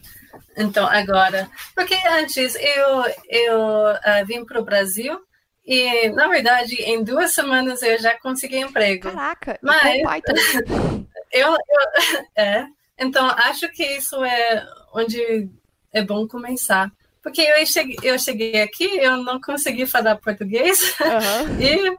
[0.57, 1.49] então agora.
[1.75, 5.19] Porque antes eu, eu uh, vim para o Brasil
[5.65, 9.11] e, na verdade, em duas semanas eu já consegui emprego.
[9.11, 10.33] Caraca, mas Python.
[11.31, 12.65] eu, eu, é,
[12.99, 15.49] então acho que isso é onde
[15.93, 16.91] é bom começar.
[17.23, 21.55] Porque eu cheguei, eu cheguei aqui, eu não consegui falar português uhum.
[21.57, 21.97] e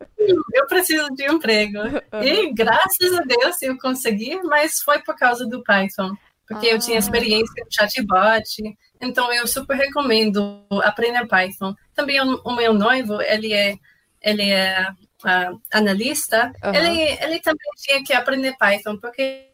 [0.52, 1.78] eu preciso de emprego.
[1.78, 2.22] Uhum.
[2.22, 6.14] E graças a Deus eu consegui, mas foi por causa do Python.
[6.46, 6.98] Porque eu tinha ah.
[6.98, 11.74] experiência com chatbot, então eu super recomendo aprender Python.
[11.94, 13.76] Também o meu noivo, ele é,
[14.20, 16.74] ele é uh, analista, uhum.
[16.74, 19.48] ele, ele também tinha que aprender Python, porque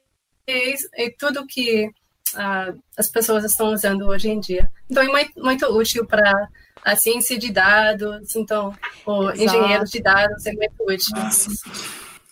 [0.48, 1.88] é tudo que
[2.34, 4.70] uh, as pessoas estão usando hoje em dia.
[4.88, 6.48] Então, é muito, muito útil para
[6.84, 11.16] a ciência de dados, então, o engenheiro de dados é muito útil.
[11.16, 11.50] Nossa.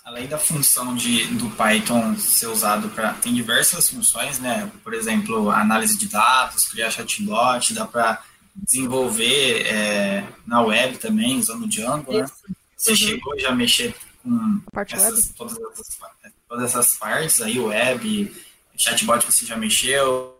[0.04, 3.12] Além da função de, do Python ser usado para.
[3.14, 4.70] Tem diversas funções, né?
[4.82, 8.22] Por exemplo, análise de dados, criar chatbot, dá para
[8.54, 12.24] desenvolver é, na web também, usando Django, né?
[12.74, 12.96] Você uhum.
[12.96, 15.98] chegou já a mexer com essas, todas, essas,
[16.48, 18.32] todas essas partes aí, web,
[18.78, 20.38] chatbot você já mexeu,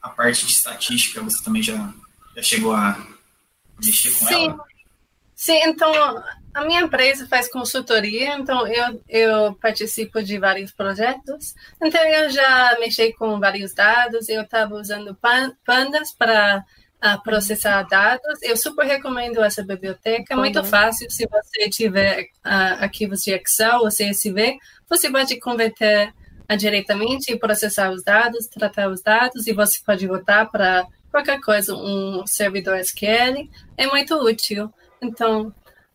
[0.00, 1.92] a parte de estatística você também já,
[2.36, 3.06] já chegou a
[3.82, 4.46] mexer com Sim.
[4.46, 4.64] ela?
[5.34, 5.92] Sim, então
[6.54, 11.54] a minha empresa faz consultoria, então eu, eu participo de vários projetos.
[11.82, 15.18] Então eu já mexi com vários dados, eu estava usando
[15.64, 16.64] Pandas para
[17.04, 18.40] uh, processar dados.
[18.42, 20.64] Eu super recomendo essa biblioteca, é muito uhum.
[20.64, 21.10] fácil.
[21.10, 24.56] Se você tiver uh, arquivos de Excel ou CSV,
[24.88, 26.14] você pode converter
[26.56, 31.74] diretamente e processar os dados, tratar os dados, e você pode voltar para qualquer coisa,
[31.74, 34.72] um servidor SQL, é muito útil.
[35.00, 35.48] Então,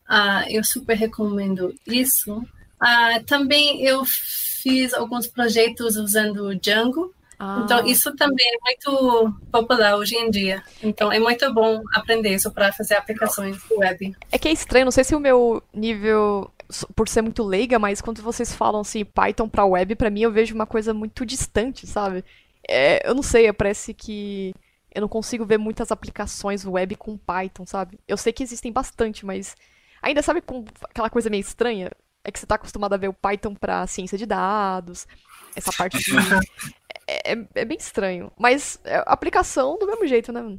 [0.09, 2.37] uh, eu super recomendo isso.
[2.37, 7.61] Uh, também eu fiz alguns projetos usando Django, ah.
[7.63, 10.61] Então, isso também é muito popular hoje em dia.
[10.83, 14.13] Então, é muito bom aprender isso para fazer aplicações web.
[14.29, 16.51] É que é estranho, não sei se o meu nível
[16.95, 20.31] por ser muito leiga, mas quando vocês falam assim, Python para web, para mim eu
[20.31, 22.23] vejo uma coisa muito distante, sabe?
[22.67, 24.53] É, eu não sei, parece que
[24.93, 27.99] eu não consigo ver muitas aplicações web com Python, sabe?
[28.07, 29.55] Eu sei que existem bastante, mas
[30.01, 31.91] ainda sabe com aquela coisa meio estranha?
[32.23, 35.07] É que você está acostumado a ver o Python para ciência de dados,
[35.55, 36.11] essa parte de...
[37.07, 38.31] é, é, é, bem estranho.
[38.37, 40.57] Mas é aplicação do mesmo jeito, né?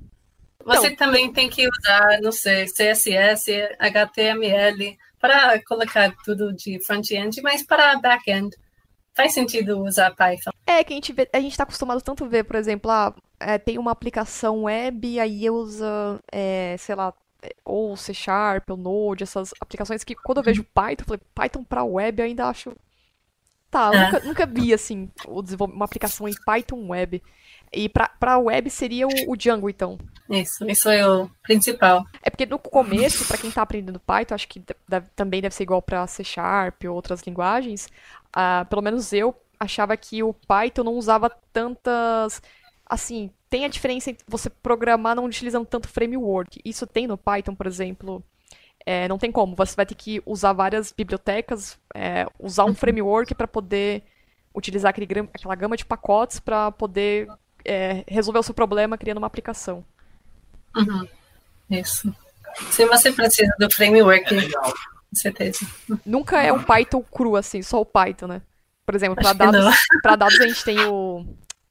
[0.65, 7.41] Você então, também tem que usar, não sei, CSS, HTML para colocar tudo de front-end,
[7.43, 8.57] mas para back-end
[9.15, 10.51] faz sentido usar Python.
[10.67, 13.15] É que a gente vê, a gente está acostumado tanto a ver, por exemplo, ah,
[13.39, 17.13] é, tem uma aplicação web, aí usa, é, sei lá,
[17.65, 21.65] ou C Sharp, ou Node, essas aplicações que quando eu vejo Python, eu falei, Python
[21.65, 22.73] para web eu ainda acho.
[23.71, 24.05] Tá, é.
[24.05, 27.23] nunca, nunca vi assim, uma aplicação em Python web.
[27.73, 29.97] E para web seria o, o Django, então.
[30.29, 32.05] Isso, isso é o principal.
[32.41, 35.83] Porque no começo, para quem está aprendendo Python, acho que deve, também deve ser igual
[35.83, 37.87] para C Sharp ou outras linguagens.
[38.29, 42.41] Uh, pelo menos eu achava que o Python não usava tantas.
[42.87, 46.59] Assim, tem a diferença entre você programar não utilizando tanto framework.
[46.65, 48.25] Isso tem no Python, por exemplo.
[48.87, 49.55] É, não tem como.
[49.57, 52.75] Você vai ter que usar várias bibliotecas, é, usar um uhum.
[52.75, 54.03] framework para poder
[54.55, 57.29] utilizar aquele, aquela gama de pacotes para poder
[57.67, 59.85] é, resolver o seu problema criando uma aplicação.
[60.75, 61.07] Uhum.
[61.69, 62.15] Isso.
[62.71, 64.49] Se você precisa do framework, é
[65.11, 65.67] com certeza.
[66.07, 68.43] Nunca é um Python cru, assim, só o Python, né?
[68.87, 69.77] Por exemplo, para dados,
[70.19, 71.27] dados a gente tem o.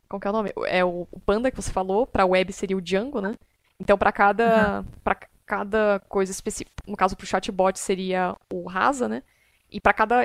[0.07, 0.53] Qual que é o nome?
[0.67, 3.35] É o, Panda que você falou, para web seria o Django, né?
[3.79, 4.85] Então, para cada, uhum.
[5.03, 9.23] Pra cada coisa específica, no caso, para o chatbot seria o Rasa, né?
[9.71, 10.21] E para cada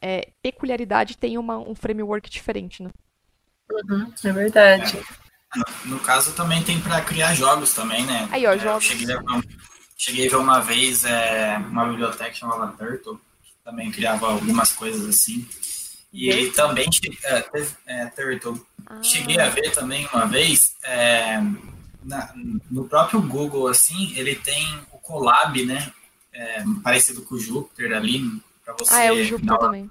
[0.00, 2.90] é, peculiaridade tem uma, um framework diferente, né?
[3.70, 4.98] Uhum, é verdade.
[4.98, 8.28] É, no, caso, também tem para criar jogos também, né?
[8.30, 8.84] Aí, ó, é, jogos.
[8.84, 9.22] Cheguei a,
[9.98, 15.06] cheguei a ver uma vez é, uma biblioteca chamada Turtle, que também criava algumas coisas
[15.06, 15.46] assim.
[16.12, 16.86] E ele também,
[17.24, 17.44] é,
[17.86, 19.02] é, Turtle, ah.
[19.02, 21.38] cheguei a ver também uma vez, é,
[22.02, 22.32] na,
[22.70, 25.92] no próprio Google, assim, ele tem o Colab, né?
[26.32, 28.94] É, parecido com o Jupyter ali, para você...
[28.94, 29.90] Ah, é o Jupyter também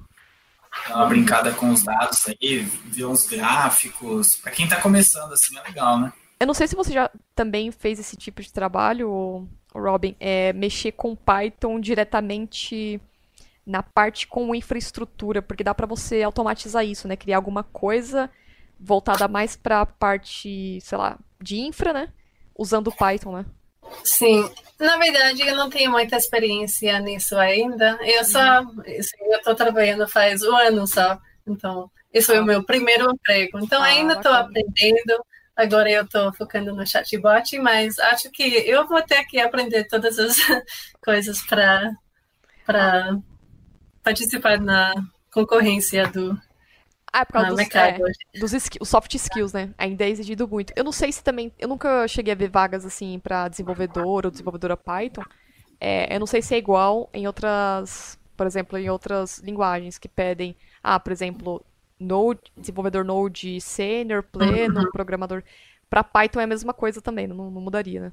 [0.87, 4.35] dar uma brincada com os dados aí, ver uns gráficos.
[4.35, 6.13] Para quem está começando, assim, é legal, né?
[6.39, 10.91] Eu não sei se você já também fez esse tipo de trabalho, Robin, é mexer
[10.91, 12.99] com Python diretamente
[13.65, 17.17] na parte com infraestrutura, porque dá para você automatizar isso, né?
[17.17, 18.29] Criar alguma coisa
[18.79, 22.09] voltada mais para a parte, sei lá, de infra, né?
[22.57, 23.45] Usando Python, né?
[24.03, 24.49] Sim,
[24.79, 27.97] na verdade eu não tenho muita experiência nisso ainda.
[28.01, 28.83] Eu só, uhum.
[28.85, 33.59] eu estou trabalhando faz um ano só, então esse foi o meu primeiro emprego.
[33.59, 35.23] Então ah, ainda estou aprendendo.
[35.57, 40.19] Agora eu estou focando no chatbot, mas acho que eu vou ter que aprender todas
[40.19, 40.37] as
[41.03, 41.91] coisas para
[42.63, 43.17] para
[44.03, 44.93] participar na
[45.31, 46.37] concorrência do
[47.11, 49.73] ah, é por causa dos, é, dos soft skills, né?
[49.77, 50.73] Ainda é exigido muito.
[50.75, 51.51] Eu não sei se também.
[51.57, 55.23] Eu nunca cheguei a ver vagas assim para desenvolvedor ou desenvolvedora Python.
[55.79, 58.19] É, eu não sei se é igual em outras.
[58.35, 60.55] Por exemplo, em outras linguagens que pedem.
[60.83, 61.65] Ah, por exemplo,
[61.99, 64.91] Node, desenvolvedor Node senior, pleno, uhum.
[64.91, 65.43] programador.
[65.89, 68.11] Para Python é a mesma coisa também, não, não mudaria, né?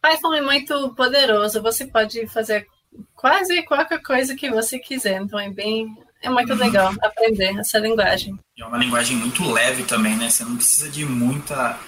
[0.00, 2.66] Python é muito poderoso, você pode fazer
[3.14, 8.38] quase qualquer coisa que você quiser, então é bem é muito legal aprender essa linguagem.
[8.56, 10.30] É uma linguagem muito leve também, né?
[10.30, 11.78] Você não precisa de muita.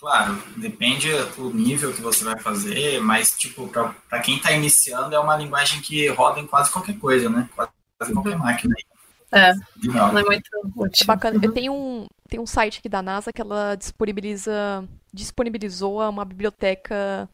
[0.00, 5.18] Claro, depende do nível que você vai fazer, mas, tipo, para quem está iniciando, é
[5.18, 7.48] uma linguagem que roda em quase qualquer coisa, né?
[7.56, 7.70] Quase
[8.08, 8.12] uhum.
[8.14, 8.74] qualquer máquina.
[9.34, 10.18] É, Legal.
[10.18, 11.02] é muito útil.
[11.02, 11.36] É bacana.
[11.36, 11.44] Uhum.
[11.44, 17.28] Eu tenho um, tem um site aqui da NASA que ela disponibiliza, disponibilizou uma biblioteca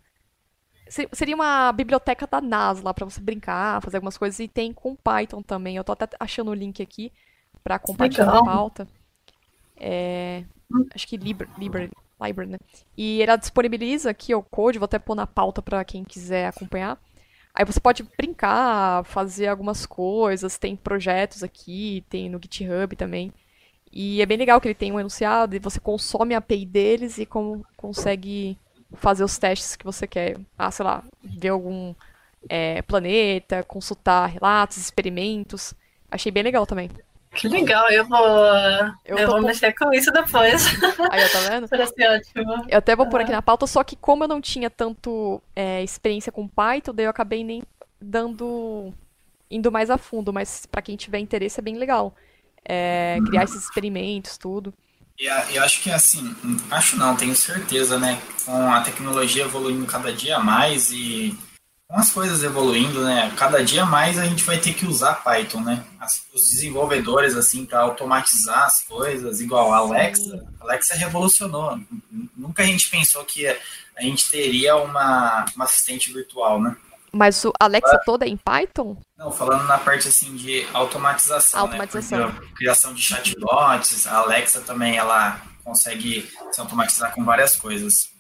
[1.13, 4.41] Seria uma biblioteca da NASA lá para você brincar, fazer algumas coisas.
[4.41, 5.77] E tem com Python também.
[5.77, 7.13] Eu tô até achando o link aqui
[7.63, 8.45] para compartilhar Legal.
[8.45, 8.89] na pauta.
[9.77, 10.43] É,
[10.93, 12.59] acho que Libre, Libre, Libre, né?
[12.97, 16.99] E ela disponibiliza aqui o code, vou até pôr na pauta para quem quiser acompanhar.
[17.55, 23.33] Aí você pode brincar, fazer algumas coisas, tem projetos aqui, tem no GitHub também.
[23.93, 27.19] E é bem legal que ele tem um enunciado e você consome a API deles
[27.19, 28.57] e com, consegue
[28.95, 30.39] fazer os testes que você quer.
[30.57, 31.93] Ah, sei lá, ver algum
[32.49, 35.75] é, planeta, consultar relatos, experimentos.
[36.11, 36.89] Achei bem legal também.
[37.33, 38.27] Que legal, eu vou,
[39.05, 40.66] eu, eu vou mexer com isso depois.
[41.11, 41.69] Aí, tá vendo?
[41.71, 42.66] Parece ótimo.
[42.69, 45.83] Eu até vou pôr aqui na pauta, só que como eu não tinha tanto é,
[45.83, 47.62] experiência com Python, daí eu acabei nem
[48.01, 48.93] dando.
[49.49, 52.14] indo mais a fundo, mas para quem tiver interesse é bem legal.
[52.64, 54.75] É, criar esses experimentos, tudo.
[55.19, 56.35] E eu acho que assim,
[56.71, 58.21] acho não, tenho certeza, né?
[58.45, 61.38] Com a tecnologia evoluindo cada dia mais e
[61.90, 63.33] com as coisas evoluindo, né?
[63.37, 65.85] Cada dia mais a gente vai ter que usar Python, né?
[65.98, 70.40] As, os desenvolvedores, assim, para automatizar as coisas, igual a Alexa.
[70.61, 71.81] A Alexa revolucionou.
[72.37, 76.76] Nunca a gente pensou que a gente teria uma, uma assistente virtual, né?
[77.12, 78.96] Mas o Alexa toda é em Python?
[79.18, 81.66] Não, falando na parte assim de automatização, né?
[81.66, 82.29] automatização.
[82.29, 82.40] Né?
[82.55, 88.11] criação de chatbots, a Alexa também ela consegue se automatizar com várias coisas.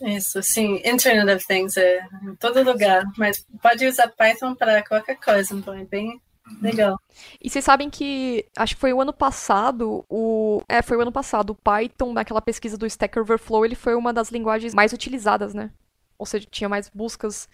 [0.00, 5.16] Isso, sim, Internet of Things é em todo lugar, mas pode usar Python para qualquer
[5.16, 6.20] coisa, então é bem
[6.60, 6.98] legal.
[7.40, 10.62] E vocês sabem que, acho que foi o ano passado, o...
[10.68, 14.12] É, foi o ano passado, o Python, naquela pesquisa do Stack Overflow, ele foi uma
[14.12, 15.70] das linguagens mais utilizadas, né?
[16.18, 17.48] Ou seja, tinha mais buscas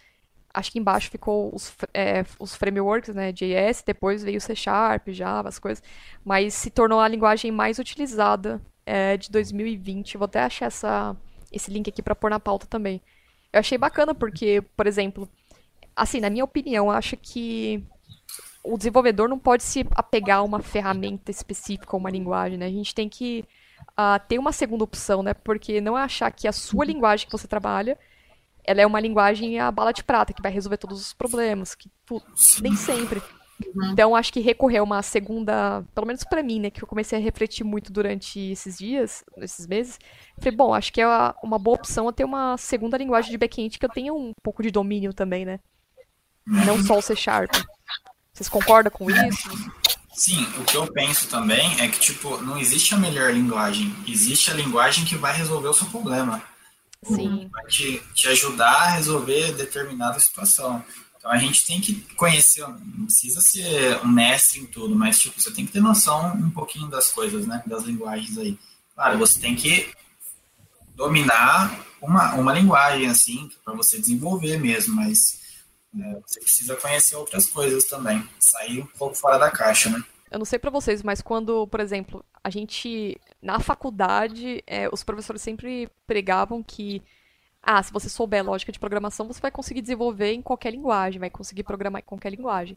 [0.53, 5.48] acho que embaixo ficou os, é, os frameworks, né, JS, depois veio C Sharp, Java,
[5.48, 5.83] as coisas,
[6.24, 10.16] mas se tornou a linguagem mais utilizada é, de 2020.
[10.16, 11.16] Vou até achar essa,
[11.53, 13.01] esse link aqui para pôr na pauta também.
[13.53, 15.29] Eu achei bacana porque, por exemplo,
[15.97, 17.83] assim, na minha opinião, acho que
[18.63, 22.67] o desenvolvedor não pode se apegar a uma ferramenta específica ou uma linguagem, né?
[22.67, 23.45] A gente tem que
[23.93, 25.33] uh, ter uma segunda opção, né?
[25.33, 27.99] Porque não é achar que a sua linguagem que você trabalha
[28.69, 31.91] ela é uma linguagem a bala de prata, que vai resolver todos os problemas, que
[32.61, 33.23] nem sempre.
[33.66, 33.90] Uhum.
[33.92, 37.18] Então, acho que recorrer a uma segunda, pelo menos para mim, né, que eu comecei
[37.18, 39.99] a refletir muito durante esses dias, esses meses,
[40.38, 41.07] falei, bom, acho que é
[41.42, 44.71] uma boa opção ter uma segunda linguagem de back-end que eu tenha um pouco de
[44.71, 45.59] domínio também, né?
[46.47, 47.51] Não só o C Sharp.
[48.33, 49.49] Vocês concordam com isso?
[50.14, 53.94] Sim, o que eu penso também é que, tipo, não existe a melhor linguagem.
[54.07, 56.42] Existe a linguagem que vai resolver o seu problema.
[57.05, 57.49] Sim.
[57.53, 60.85] Vai te, te ajudar a resolver determinada situação.
[61.19, 65.40] Então a gente tem que conhecer, não precisa ser um mestre em tudo, mas tipo,
[65.40, 67.62] você tem que ter noção um pouquinho das coisas, né?
[67.66, 68.56] Das linguagens aí.
[68.94, 69.92] Claro, você tem que
[70.94, 75.40] dominar uma, uma linguagem, assim, para você desenvolver mesmo, mas
[75.96, 78.25] é, você precisa conhecer outras coisas também.
[78.38, 80.02] Sair um pouco fora da caixa, né?
[80.31, 85.02] Eu não sei para vocês, mas quando, por exemplo, a gente na faculdade, é, os
[85.02, 87.02] professores sempre pregavam que
[87.63, 91.31] ah, se você souber lógica de programação, você vai conseguir desenvolver em qualquer linguagem, vai
[91.31, 92.77] conseguir programar em qualquer linguagem.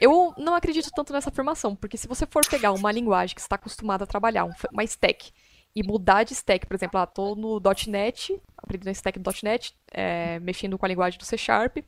[0.00, 3.56] Eu não acredito tanto nessa afirmação, porque se você for pegar uma linguagem que está
[3.56, 5.32] acostumado a trabalhar, uma stack,
[5.76, 10.38] e mudar de stack, por exemplo, ah, tô no .NET, aprendendo stack no .NET, é,
[10.38, 11.78] mexendo com a linguagem do C Sharp,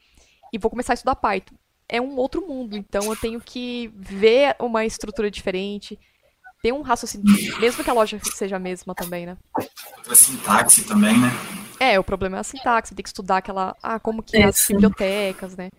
[0.52, 1.54] e vou começar a estudar Python.
[1.88, 5.96] É um outro mundo, então eu tenho que ver uma estrutura diferente,
[6.60, 7.26] ter um raciocínio,
[7.60, 9.36] mesmo que a loja seja a mesma também, né?
[10.10, 11.30] A sintaxe também, né?
[11.78, 14.66] É, o problema é a sintaxe, tem que estudar aquela, ah, como que é as
[14.66, 15.70] bibliotecas, né?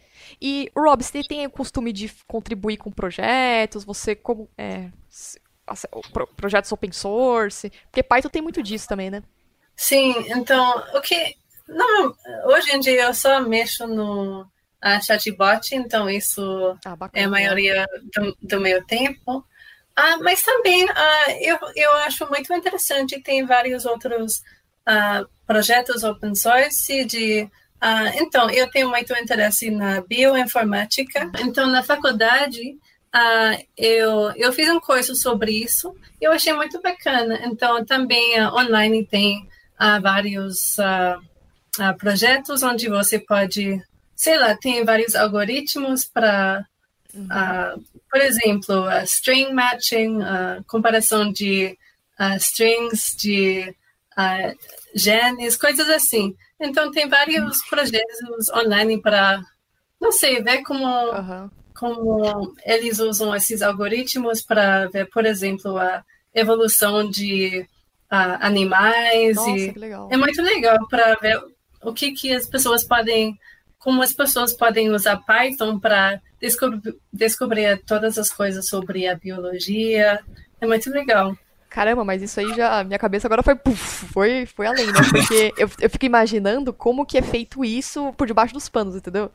[0.42, 3.84] E, Rob, você tem o costume de contribuir com projetos?
[3.84, 4.90] Você como é,
[6.36, 7.72] projetos open source?
[7.90, 9.24] Porque Python tem muito disso também, né?
[9.76, 11.36] Sim, então, o que.
[11.68, 17.30] Não, hoje em dia eu só mexo no uh, chatbot, então isso ah, é a
[17.30, 17.86] maioria
[18.16, 19.40] do, do meu tempo.
[20.00, 24.42] Uh, mas também uh, eu, eu acho muito interessante, tem vários outros
[24.88, 27.50] uh, projetos open source de
[28.16, 31.30] então, eu tenho muito interesse na bioinformática.
[31.42, 32.76] Então, na faculdade,
[33.78, 37.40] eu, eu fiz um curso sobre isso eu achei muito bacana.
[37.46, 39.48] Então, também online tem
[40.02, 40.76] vários
[42.00, 43.82] projetos onde você pode,
[44.16, 46.66] sei lá, tem vários algoritmos para,
[48.10, 50.20] por exemplo, string matching,
[50.66, 51.78] comparação de
[52.40, 53.76] strings de
[54.94, 56.36] genes, coisas assim.
[56.60, 59.42] Então, tem vários projetos online para,
[60.02, 61.50] não sei, ver como, uhum.
[61.76, 66.04] como eles usam esses algoritmos para ver, por exemplo, a
[66.34, 67.68] evolução de
[68.12, 69.36] uh, animais.
[69.36, 69.74] Nossa, e
[70.10, 71.40] É muito legal para ver
[71.82, 73.38] o que, que as pessoas podem,
[73.78, 80.20] como as pessoas podem usar Python para descobrir, descobrir todas as coisas sobre a biologia.
[80.60, 81.38] É muito legal.
[81.70, 82.84] Caramba, mas isso aí já.
[82.84, 83.56] Minha cabeça agora foi.
[83.56, 85.00] Puff, foi, foi além, né?
[85.12, 89.32] Porque eu, eu fico imaginando como que é feito isso por debaixo dos panos, entendeu?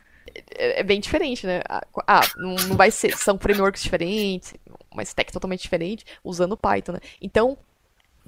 [0.55, 1.63] É, é bem diferente, né?
[2.07, 3.17] Ah, não, não vai ser.
[3.17, 4.55] São frameworks diferentes,
[4.91, 7.01] uma stack totalmente diferente, usando Python, né?
[7.21, 7.57] Então,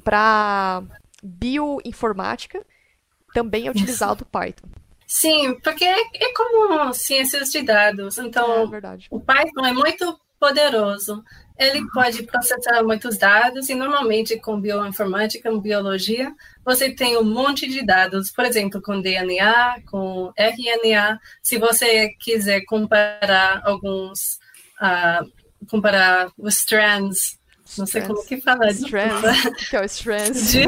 [0.02, 0.82] para
[1.22, 2.64] bioinformática,
[3.32, 4.68] também é utilizado o Python.
[5.06, 8.18] Sim, porque é, é, como ciências de dados.
[8.18, 11.24] Então, é o Python é muito poderoso.
[11.56, 16.34] Ele pode processar muitos dados e normalmente com bioinformática, com biologia,
[16.64, 21.20] você tem um monte de dados, por exemplo, com DNA, com RNA.
[21.40, 24.40] Se você quiser comparar alguns,
[24.80, 25.30] uh,
[25.68, 27.38] comparar os strands
[27.78, 28.70] não sei como que fala.
[28.70, 29.68] Strands.
[29.68, 30.52] Que é o strands?
[30.52, 30.66] De...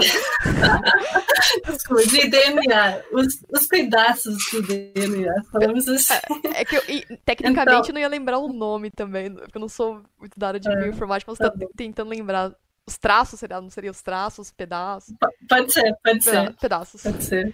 [2.08, 3.02] De DNA.
[3.12, 5.32] Os, os pedaços de DNA.
[5.50, 6.14] Falamos assim.
[6.54, 9.60] É, é que eu, e, tecnicamente então, não ia lembrar o nome também, porque eu
[9.60, 12.52] não sou muito da área de é, bioinformática, mas tá tentando lembrar.
[12.88, 15.12] Os traços, seria, não seria os traços, pedaços?
[15.48, 16.54] Pode ser, pode ser.
[16.54, 17.02] Pedaços.
[17.02, 17.52] Pode ser.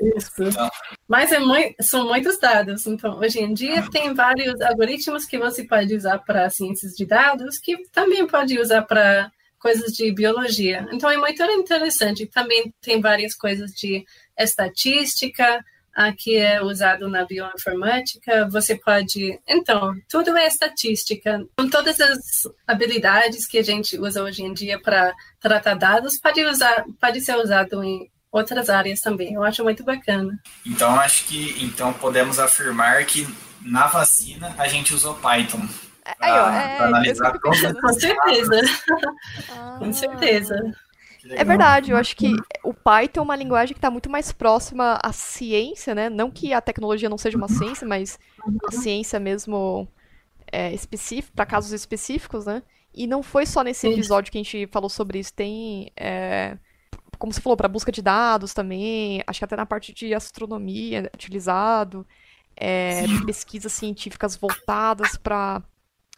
[0.00, 0.32] Isso.
[1.08, 2.86] Mas é muito, são muitos dados.
[2.86, 7.58] Então, hoje em dia, tem vários algoritmos que você pode usar para ciências de dados,
[7.58, 10.86] que também pode usar para coisas de biologia.
[10.92, 12.26] Então, é muito interessante.
[12.26, 14.04] Também tem várias coisas de
[14.38, 15.64] estatística,
[16.16, 18.48] que é usado na bioinformática.
[18.50, 19.36] Você pode.
[19.48, 21.44] Então, tudo é estatística.
[21.58, 22.18] Com todas as
[22.66, 27.36] habilidades que a gente usa hoje em dia para tratar dados, pode, usar, pode ser
[27.36, 29.34] usado em outras áreas também.
[29.34, 30.38] Eu acho muito bacana.
[30.66, 33.26] Então, acho que então podemos afirmar que
[33.62, 35.66] na vacina a gente usou Python.
[36.18, 38.60] Para é, analisar todas Com certeza.
[39.50, 39.76] Ah.
[39.78, 40.74] Com certeza.
[41.30, 44.98] É verdade, eu acho que o Python é uma linguagem que está muito mais próxima
[45.02, 46.08] à ciência, né?
[46.08, 48.18] Não que a tecnologia não seja uma ciência, mas
[48.66, 49.86] a ciência mesmo
[50.50, 52.62] é, específica, para casos específicos, né?
[52.94, 55.34] E não foi só nesse episódio que a gente falou sobre isso.
[55.34, 56.56] Tem é,
[57.18, 61.00] como você falou, para busca de dados também, acho que até na parte de astronomia
[61.00, 62.06] é utilizado,
[62.56, 65.62] é, pesquisas científicas voltadas para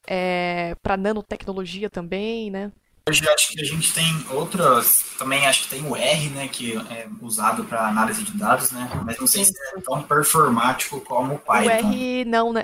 [0.06, 2.72] é, para nanotecnologia também, né?
[3.08, 6.76] Hoje acho que a gente tem outras, também acho que tem o R, né, que
[6.76, 11.34] é usado para análise de dados, né, mas não sei se é tão performático como
[11.34, 11.88] o Python.
[11.88, 12.62] O R não, né,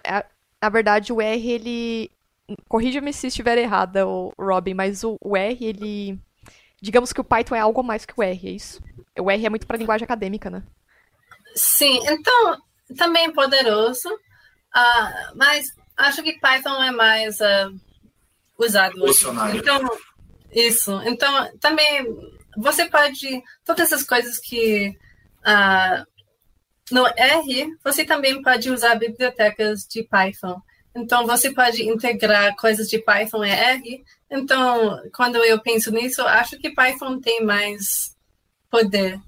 [0.62, 2.10] na verdade o R ele,
[2.68, 4.04] corrija-me se estiver errada,
[4.38, 6.20] Robin, mas o R ele
[6.80, 8.82] digamos que o Python é algo mais que o R, é isso?
[9.18, 10.62] O R é muito para linguagem acadêmica, né?
[11.54, 12.60] Sim, então
[12.96, 15.66] também poderoso, uh, mas
[15.96, 17.74] acho que Python é mais uh,
[18.58, 19.26] usado hoje.
[19.54, 19.80] Então,
[20.52, 21.00] isso.
[21.04, 22.06] Então, também
[22.56, 24.96] você pode todas essas coisas que
[25.40, 26.06] uh,
[26.90, 30.60] no R, você também pode usar bibliotecas de Python.
[30.96, 34.04] Então, você pode integrar coisas de Python e R.
[34.30, 38.16] Então, quando eu penso nisso, acho que Python tem mais
[38.70, 39.20] poder.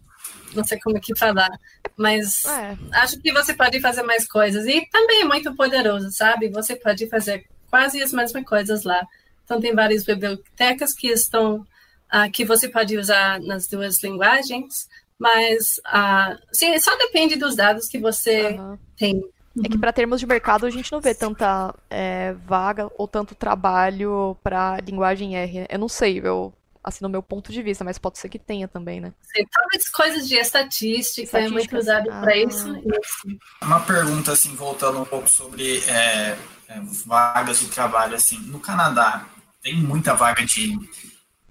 [0.54, 1.50] Não sei como é que falar.
[1.94, 2.76] Mas é.
[2.92, 4.66] acho que você pode fazer mais coisas.
[4.66, 6.48] E também é muito poderoso, sabe?
[6.48, 9.06] Você pode fazer quase as mesmas coisas lá.
[9.44, 11.66] Então, tem várias bibliotecas que estão
[12.12, 14.88] uh, que você pode usar nas duas linguagens,
[15.18, 18.78] mas uh, sim, só depende dos dados que você uhum.
[18.96, 19.22] tem.
[19.64, 23.34] É que para termos de mercado a gente não vê tanta é, vaga ou tanto
[23.34, 25.66] trabalho para linguagem R.
[25.68, 26.52] Eu não sei, eu
[26.82, 29.12] assim, no meu ponto de vista, mas pode ser que tenha também, né?
[29.20, 32.20] Sim, talvez coisas de estatística, estatística é muito usado ah.
[32.20, 33.38] para isso, isso.
[33.60, 36.38] Uma pergunta, assim, voltando um pouco sobre é,
[36.68, 39.26] é, vagas de trabalho, assim, no Canadá,
[39.62, 40.78] tem muita vaga de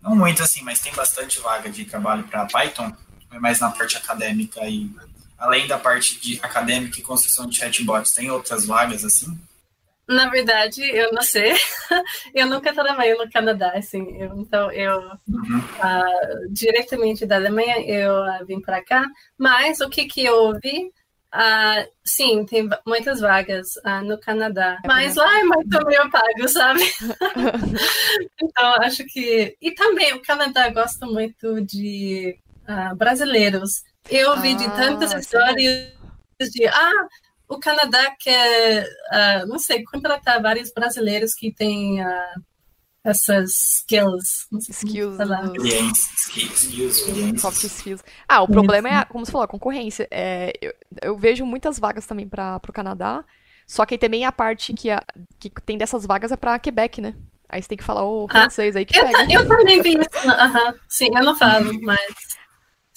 [0.02, 2.94] não muito assim, mas tem bastante vaga de trabalho para Python,
[3.32, 4.90] é mais na parte acadêmica e
[5.38, 9.38] além da parte de acadêmica e construção de chatbots, tem outras vagas assim?
[10.08, 11.54] Na verdade, eu não sei.
[12.34, 14.16] Eu nunca trabalhei no Canadá, assim.
[14.18, 15.60] Eu, então, eu uhum.
[15.60, 19.06] uh, diretamente da Alemanha eu uh, vim para cá.
[19.38, 20.92] Mas o que que eu ouvi
[21.34, 26.48] Uh, sim, tem muitas vagas uh, no Canadá, é mas lá é muito meio pago,
[26.48, 26.82] sabe?
[28.42, 29.56] então, acho que.
[29.62, 33.84] E também o Canadá gosta muito de uh, brasileiros.
[34.10, 35.92] Eu ouvi de tantas ah, histórias
[36.40, 36.68] de.
[36.68, 37.08] Ah,
[37.50, 38.86] o Canadá quer,
[39.48, 42.00] não sei, contratar vários brasileiros que têm
[43.08, 44.48] essas skills.
[44.70, 45.18] Skills.
[46.18, 48.04] skills, Soft skills.
[48.28, 50.08] Ah, o problema é, como você falou, a concorrência.
[50.12, 53.24] É, eu, eu, vejo muitas vagas também para o Canadá,
[53.66, 55.02] só que também a parte que, a,
[55.40, 57.16] que tem dessas vagas é para Quebec, né?
[57.48, 59.34] Aí você tem que falar o francês ah, aí que eu, pega.
[59.34, 60.28] Eu também vi isso.
[60.28, 60.76] Uh -huh.
[60.90, 62.00] Sim, eu não falo, mas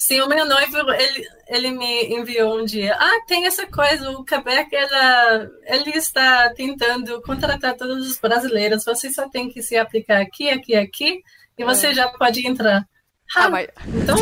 [0.01, 2.97] Sim, o meu noivo, ele, ele me enviou um dia.
[2.99, 8.83] Ah, tem essa coisa, o Quebec, ela, ele está tentando contratar todos os brasileiros.
[8.83, 11.21] Você só tem que se aplicar aqui, aqui, aqui,
[11.55, 11.93] e você é.
[11.93, 12.83] já pode entrar.
[13.35, 13.67] Ah, ah mas...
[13.89, 14.15] Então,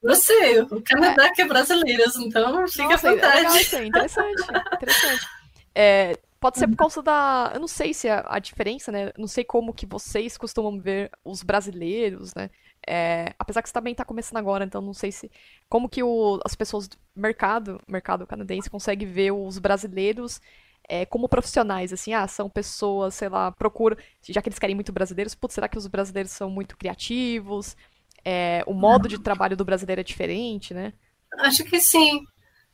[0.00, 1.30] você, o Canadá é.
[1.32, 3.74] que é brasileiro, então fica Nossa, à é vontade.
[3.74, 4.42] É interessante,
[4.76, 5.26] interessante.
[5.74, 7.50] É, pode ser por causa da.
[7.52, 9.10] Eu não sei se a, a diferença, né?
[9.18, 12.48] Não sei como que vocês costumam ver os brasileiros, né?
[12.86, 15.30] É, apesar que você também está começando agora, então não sei se.
[15.68, 20.40] Como que o, as pessoas do mercado, mercado canadense, consegue ver os brasileiros
[20.88, 23.96] é, como profissionais, assim, ah, são pessoas, sei lá, procura.
[24.22, 27.76] Já que eles querem muito brasileiros, putz, será que os brasileiros são muito criativos?
[28.24, 30.92] É, o modo de trabalho do brasileiro é diferente, né?
[31.40, 32.22] Acho que sim.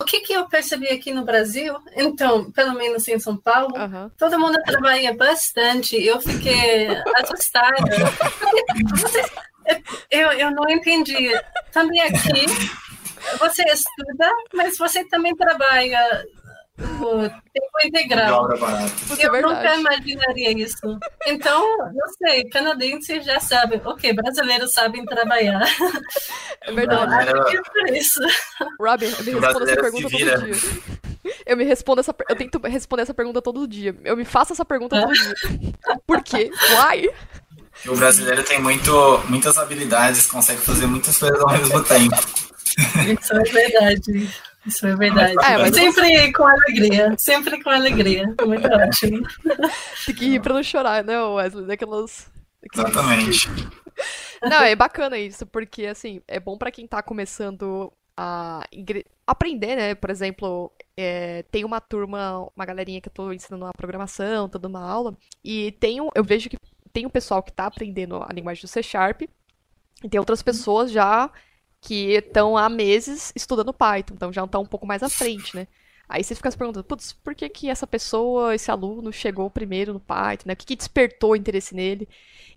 [0.00, 1.76] O que, que eu percebi aqui no Brasil?
[1.94, 3.74] Então, pelo menos em São Paulo,
[4.16, 5.94] todo mundo trabalha bastante.
[5.94, 6.88] Eu fiquei
[7.20, 7.76] assustada.
[8.96, 9.30] Vocês,
[10.10, 11.30] eu, eu não entendi.
[11.72, 12.46] Também aqui,
[13.38, 16.24] você estuda, mas você também trabalha
[16.80, 18.50] o tempo integral.
[18.52, 20.98] É eu nunca imaginaria isso.
[21.26, 23.80] Então, não sei, canadenses já sabem.
[23.84, 25.62] Ok, brasileiros sabem trabalhar.
[26.62, 27.30] É verdade.
[27.30, 28.20] Então, é por isso.
[28.78, 30.40] Robin, eu me respondo essa pergunta todo dia.
[31.46, 33.94] Eu me respondo essa eu tento responder essa pergunta todo dia.
[34.04, 35.34] Eu me faço essa pergunta todo dia.
[36.06, 36.50] Por quê?
[36.70, 37.10] Why?
[37.86, 42.16] O brasileiro tem muito, muitas habilidades, consegue fazer muitas coisas ao mesmo tempo.
[43.20, 44.30] Isso é verdade.
[44.66, 45.34] Isso é verdade.
[45.42, 47.14] É, mas sempre com alegria.
[47.18, 48.34] Sempre com alegria.
[48.46, 49.26] Muito ótimo.
[50.06, 51.66] Tem que rir pra não chorar, né, Wesley?
[51.66, 52.30] Daquelas.
[52.74, 53.48] Exatamente.
[54.42, 58.64] Não, é bacana isso, porque assim, é bom para quem tá começando a
[59.26, 59.94] aprender, né?
[59.94, 64.58] Por exemplo, é, tem uma turma, uma galerinha que eu tô ensinando uma programação, tô
[64.58, 66.56] dando uma aula, e tem um, eu vejo que
[66.92, 70.90] tem o pessoal que está aprendendo a linguagem do C Sharp, e tem outras pessoas
[70.90, 71.30] já
[71.80, 75.66] que estão há meses estudando Python, então já estão um pouco mais à frente, né?
[76.08, 79.92] Aí você fica se perguntando, putz, por que, que essa pessoa, esse aluno, chegou primeiro
[79.92, 80.54] no Python, né?
[80.54, 82.08] O que, que despertou o interesse nele?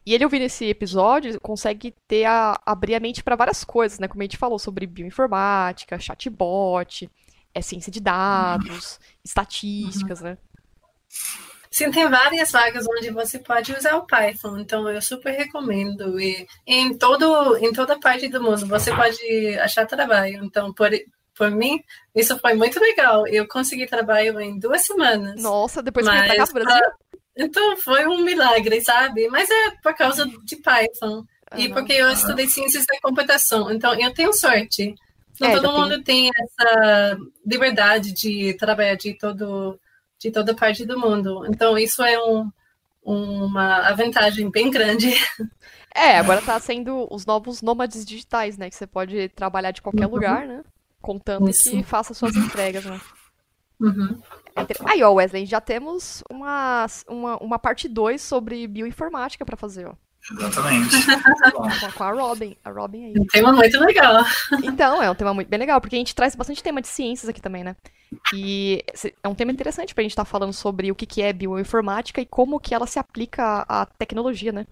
[0.04, 4.08] E ele ouvindo esse episódio consegue ter a, abrir a mente para várias coisas, né?
[4.08, 7.10] Como a gente falou sobre bioinformática, chatbot,
[7.54, 10.38] é ciência de dados, estatísticas, né?
[11.74, 16.20] Sim, tem várias vagas onde você pode usar o Python, então eu super recomendo.
[16.20, 20.46] E em, todo, em toda parte do mundo você pode achar trabalho.
[20.46, 20.92] Então, por,
[21.36, 23.26] por mim, isso foi muito legal.
[23.26, 25.42] Eu consegui trabalho em duas semanas.
[25.42, 26.92] Nossa, depois que eu para Brasil?
[27.36, 29.28] Então, foi um milagre, sabe?
[29.30, 31.26] Mas é por causa de Python.
[31.58, 33.72] E porque eu estudei ciências da computação.
[33.72, 34.94] Então, eu tenho sorte.
[35.40, 39.80] Não é, todo mundo tem essa liberdade de trabalhar de todo
[40.24, 41.46] de toda parte do mundo.
[41.48, 42.50] Então, isso é um,
[43.04, 45.14] uma vantagem bem grande.
[45.96, 48.68] É, agora está sendo os novos nômades digitais, né?
[48.68, 50.14] Que você pode trabalhar de qualquer uhum.
[50.14, 50.64] lugar, né?
[51.00, 51.70] Contando isso.
[51.70, 53.00] que faça suas entregas, né?
[53.80, 54.20] Uhum.
[54.86, 59.94] Aí, ó, Wesley, já temos uma, uma, uma parte 2 sobre bioinformática para fazer, ó.
[60.32, 60.96] Exatamente.
[61.52, 63.14] com, com a Robin, a Robin aí.
[63.18, 64.26] Um tema muito legal.
[64.64, 67.28] Então, é um tema muito bem legal, porque a gente traz bastante tema de ciências
[67.28, 67.76] aqui também, né?
[68.34, 68.84] E
[69.22, 72.22] é um tema interessante pra gente estar tá falando sobre o que, que é bioinformática
[72.22, 74.66] e como que ela se aplica à tecnologia, né?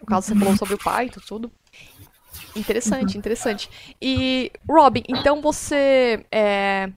[0.00, 1.52] No caso, você falou sobre o Python, tudo.
[2.54, 3.68] Interessante, interessante.
[4.00, 6.24] E, Robin, então você.
[6.30, 6.90] É...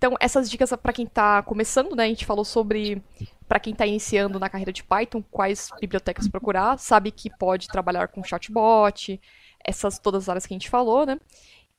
[0.00, 2.04] Então, essas dicas para quem está começando, né?
[2.04, 3.02] A gente falou sobre
[3.46, 8.08] para quem está iniciando na carreira de Python, quais bibliotecas procurar, sabe que pode trabalhar
[8.08, 9.20] com chatbot,
[9.62, 11.20] essas todas as áreas que a gente falou, né?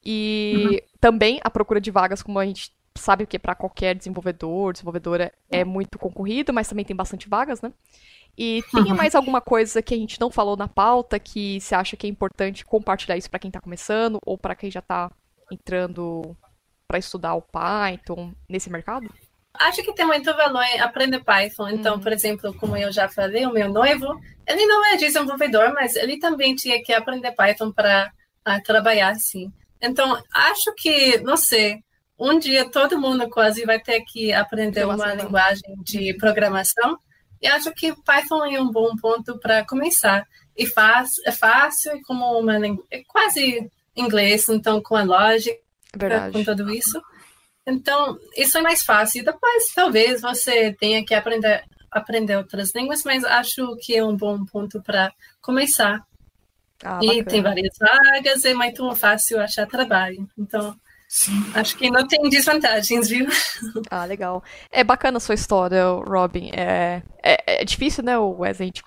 [0.05, 0.77] E uhum.
[0.99, 5.63] também a procura de vagas, como a gente sabe que para qualquer desenvolvedor, desenvolvedora é
[5.63, 7.73] muito concorrido, mas também tem bastante vagas, né?
[8.37, 8.95] E tem uhum.
[8.95, 12.09] mais alguma coisa que a gente não falou na pauta que você acha que é
[12.11, 15.09] importante compartilhar isso para quem está começando ou para quem já está
[15.51, 16.37] entrando
[16.91, 19.09] para estudar o Python nesse mercado?
[19.53, 21.69] Acho que tem muito valor em aprender Python.
[21.69, 22.01] Então, uhum.
[22.01, 26.19] por exemplo, como eu já falei, o meu noivo, ele não é desenvolvedor, mas ele
[26.19, 28.11] também tinha que aprender Python para
[28.45, 29.49] uh, trabalhar assim.
[29.81, 31.81] Então, acho que, não sei,
[32.19, 36.97] um dia todo mundo quase vai ter que aprender uma linguagem de programação.
[37.41, 40.27] E acho que Python é um bom ponto para começar.
[40.57, 42.57] E faz, é fácil, é como uma
[42.91, 45.57] é quase inglês, então com a lógica,
[45.95, 46.33] Verdade.
[46.33, 47.01] com tudo isso.
[47.67, 49.23] Então, isso é mais fácil.
[49.23, 54.45] Depois, talvez você tenha que aprender aprender outras línguas, mas acho que é um bom
[54.45, 55.11] ponto para
[55.41, 56.01] começar.
[56.83, 57.25] Ah, e bacana.
[57.25, 60.27] tem várias vagas, é muito fácil achar trabalho.
[60.37, 60.75] Então,
[61.13, 61.43] Sim.
[61.53, 63.27] Acho que não tem desvantagens, viu?
[63.91, 64.41] Ah, legal.
[64.71, 66.51] É bacana a sua história, Robin.
[66.53, 68.81] É, é, é difícil, né, Wesley, a gente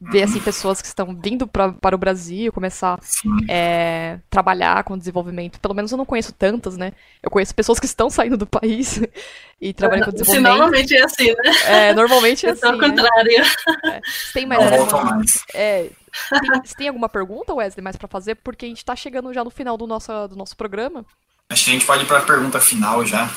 [0.00, 4.96] ver assim, pessoas que estão vindo pra, para o Brasil, começar a é, trabalhar com
[4.96, 5.60] desenvolvimento.
[5.60, 6.92] Pelo menos eu não conheço tantas, né?
[7.22, 9.00] Eu conheço pessoas que estão saindo do país
[9.60, 10.52] e trabalham com desenvolvimento.
[10.52, 11.52] Se normalmente é assim, né?
[11.66, 12.66] É, normalmente é assim.
[12.66, 12.88] Ao né?
[12.88, 13.42] contrário.
[13.84, 14.00] É.
[14.32, 15.22] Tem mais alguma...
[15.54, 15.90] É,
[16.30, 18.36] tem, tem alguma pergunta, Wesley, mais para fazer?
[18.36, 21.04] Porque a gente está chegando já no final do nosso, do nosso programa.
[21.50, 23.28] Acho que a gente pode ir para a pergunta final já.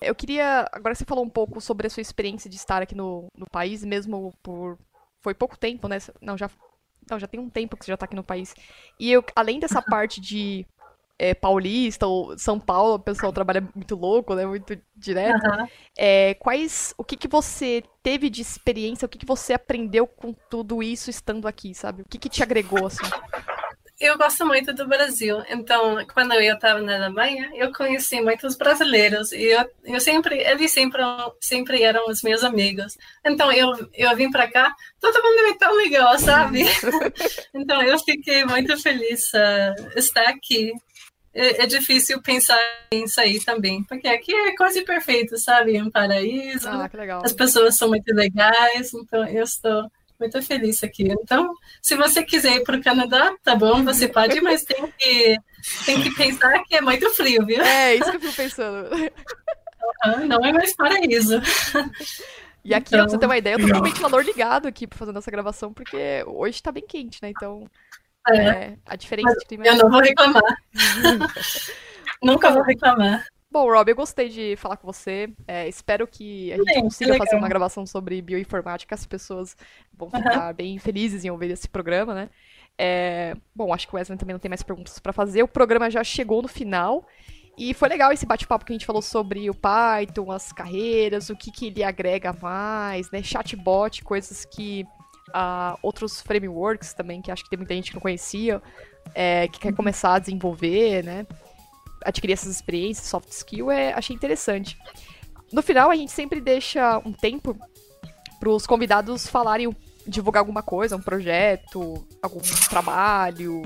[0.00, 0.66] Eu queria.
[0.72, 3.84] Agora você falou um pouco sobre a sua experiência de estar aqui no, no país,
[3.84, 4.78] mesmo por.
[5.28, 5.98] Foi pouco tempo, né?
[6.22, 6.48] Não, já.
[7.10, 8.54] Não, já tem um tempo que você já está aqui no país.
[8.98, 10.66] E eu, além dessa parte de
[11.18, 14.46] é, paulista ou São Paulo, o pessoal trabalha muito louco, né?
[14.46, 15.44] Muito direto.
[15.44, 15.68] Uhum.
[15.98, 16.94] É, quais.
[16.96, 19.04] O que, que você teve de experiência?
[19.04, 22.00] O que, que você aprendeu com tudo isso estando aqui, sabe?
[22.00, 23.04] O que, que te agregou, assim?
[24.00, 25.42] Eu gosto muito do Brasil.
[25.48, 30.70] Então, quando eu estava na Alemanha, eu conheci muitos brasileiros e eu, eu sempre, eles
[30.70, 31.02] sempre,
[31.40, 32.96] sempre eram os meus amigos.
[33.26, 36.62] Então, eu, eu vim para cá, todo mundo é tão legal, sabe?
[37.52, 40.72] então, eu fiquei muito feliz uh, estar aqui.
[41.34, 42.58] É, é, difícil pensar
[42.90, 45.80] em sair também, porque aqui é quase perfeito, sabe?
[45.80, 46.68] Um paraíso.
[46.68, 47.20] Ah, que legal.
[47.22, 49.88] As pessoas são muito legais, então eu estou
[50.18, 51.04] muito feliz aqui.
[51.04, 55.36] Então, se você quiser ir para o Canadá, tá bom, você pode, mas tem que,
[55.84, 57.62] tem que pensar que é muito frio, viu?
[57.62, 58.88] É, isso que eu fico pensando.
[60.26, 61.40] Não é mais paraíso.
[62.64, 64.86] E aqui, então, pra você ter uma ideia, eu tô com o ventilador ligado aqui
[64.86, 67.30] para fazer nossa gravação, porque hoje tá bem quente, né?
[67.30, 67.66] Então,
[68.28, 69.66] é, é a diferença de clima...
[69.66, 70.42] Eu não vou reclamar.
[72.22, 73.24] Nunca vou reclamar.
[73.50, 75.30] Bom, Rob, eu gostei de falar com você.
[75.46, 78.94] É, espero que a gente Sim, consiga fazer uma gravação sobre bioinformática.
[78.94, 79.56] As pessoas
[79.92, 80.54] vão ficar uhum.
[80.54, 82.30] bem felizes em ouvir esse programa, né?
[82.76, 85.42] É, bom, acho que o Wesley também não tem mais perguntas para fazer.
[85.42, 87.06] O programa já chegou no final.
[87.56, 91.34] E foi legal esse bate-papo que a gente falou sobre o Python, as carreiras, o
[91.34, 93.20] que, que ele agrega mais, né?
[93.20, 94.86] Chatbot, coisas que
[95.30, 98.62] uh, outros frameworks também, que acho que tem muita gente que não conhecia,
[99.12, 101.26] é, que quer começar a desenvolver, né?
[102.08, 104.78] Adquirir essas experiências, soft skill, é, achei interessante.
[105.52, 107.56] No final, a gente sempre deixa um tempo
[108.40, 109.74] para os convidados falarem,
[110.06, 113.62] divulgar alguma coisa, um projeto, algum trabalho,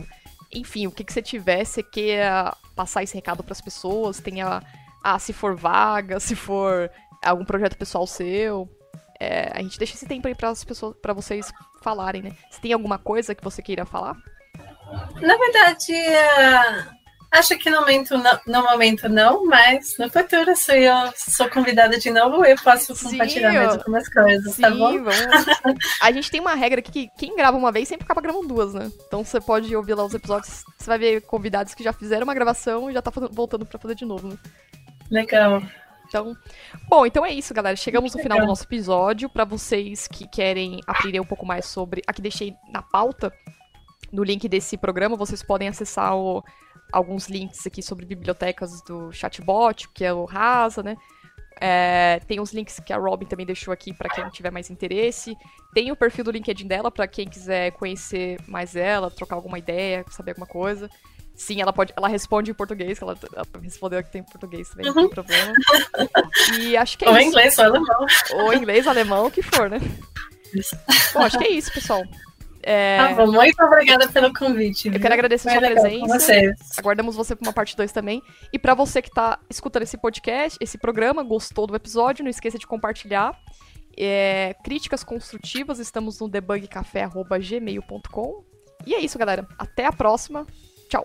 [0.53, 4.63] enfim, o que, que você tiver, você queira passar esse recado para as pessoas, tenha,
[5.03, 6.91] ah, se for vaga, se for
[7.23, 8.69] algum projeto pessoal seu,
[9.21, 12.33] é, a gente deixa esse tempo aí para as pessoas, para vocês falarem, né?
[12.51, 14.17] Se tem alguma coisa que você queira falar?
[15.21, 17.02] Na verdade, uh
[17.33, 21.99] Acho que no momento não, no momento não, mas no futuro, se eu sou convidada
[21.99, 25.03] de novo, eu posso compartilhar sim, mais algumas coisas, tá sim, tá bom?
[25.03, 25.47] Vamos.
[26.03, 28.75] A gente tem uma regra aqui que quem grava uma vez sempre acaba gravando duas,
[28.75, 28.93] né?
[29.07, 32.35] Então você pode ouvir lá os episódios, você vai ver convidados que já fizeram uma
[32.35, 34.37] gravação e já tá voltando pra fazer de novo, né?
[35.11, 35.63] Legal.
[36.07, 36.37] Então,
[36.87, 37.75] bom, então é isso, galera.
[37.75, 39.31] Chegamos no final do nosso episódio.
[39.31, 43.33] Para vocês que querem aprender um pouco mais sobre, aqui deixei na pauta,
[44.13, 46.43] no link desse programa, vocês podem acessar o
[46.93, 50.97] alguns links aqui sobre bibliotecas do chatbot, que é o Rasa, né?
[51.59, 55.37] É, tem os links que a Robin também deixou aqui para quem tiver mais interesse.
[55.73, 60.05] Tem o perfil do LinkedIn dela para quem quiser conhecer mais ela, trocar alguma ideia,
[60.11, 60.91] saber alguma coisa.
[61.35, 61.93] Sim, ela pode.
[61.97, 64.95] Ela responde em português, ela, ela respondeu que tem em português também, uhum.
[64.95, 65.53] não tem problema.
[66.61, 67.25] E acho que é ou isso.
[67.25, 68.07] Ou inglês ou alemão.
[68.35, 69.79] Ou inglês, alemão, o que for, né?
[71.15, 72.03] Bom, acho que é isso, pessoal.
[72.63, 73.15] É...
[73.15, 74.89] Bom, muito obrigada pelo convite.
[74.89, 76.55] Eu quero agradecer a sua presença.
[76.79, 78.23] Aguardamos você para uma parte 2 também.
[78.53, 82.59] E para você que está escutando esse podcast, esse programa, gostou do episódio, não esqueça
[82.59, 83.39] de compartilhar.
[83.97, 84.55] É...
[84.65, 88.45] críticas construtivas, estamos no debugcafé.gmail.com.
[88.87, 89.47] E é isso, galera.
[89.59, 90.47] Até a próxima.
[90.89, 91.05] Tchau.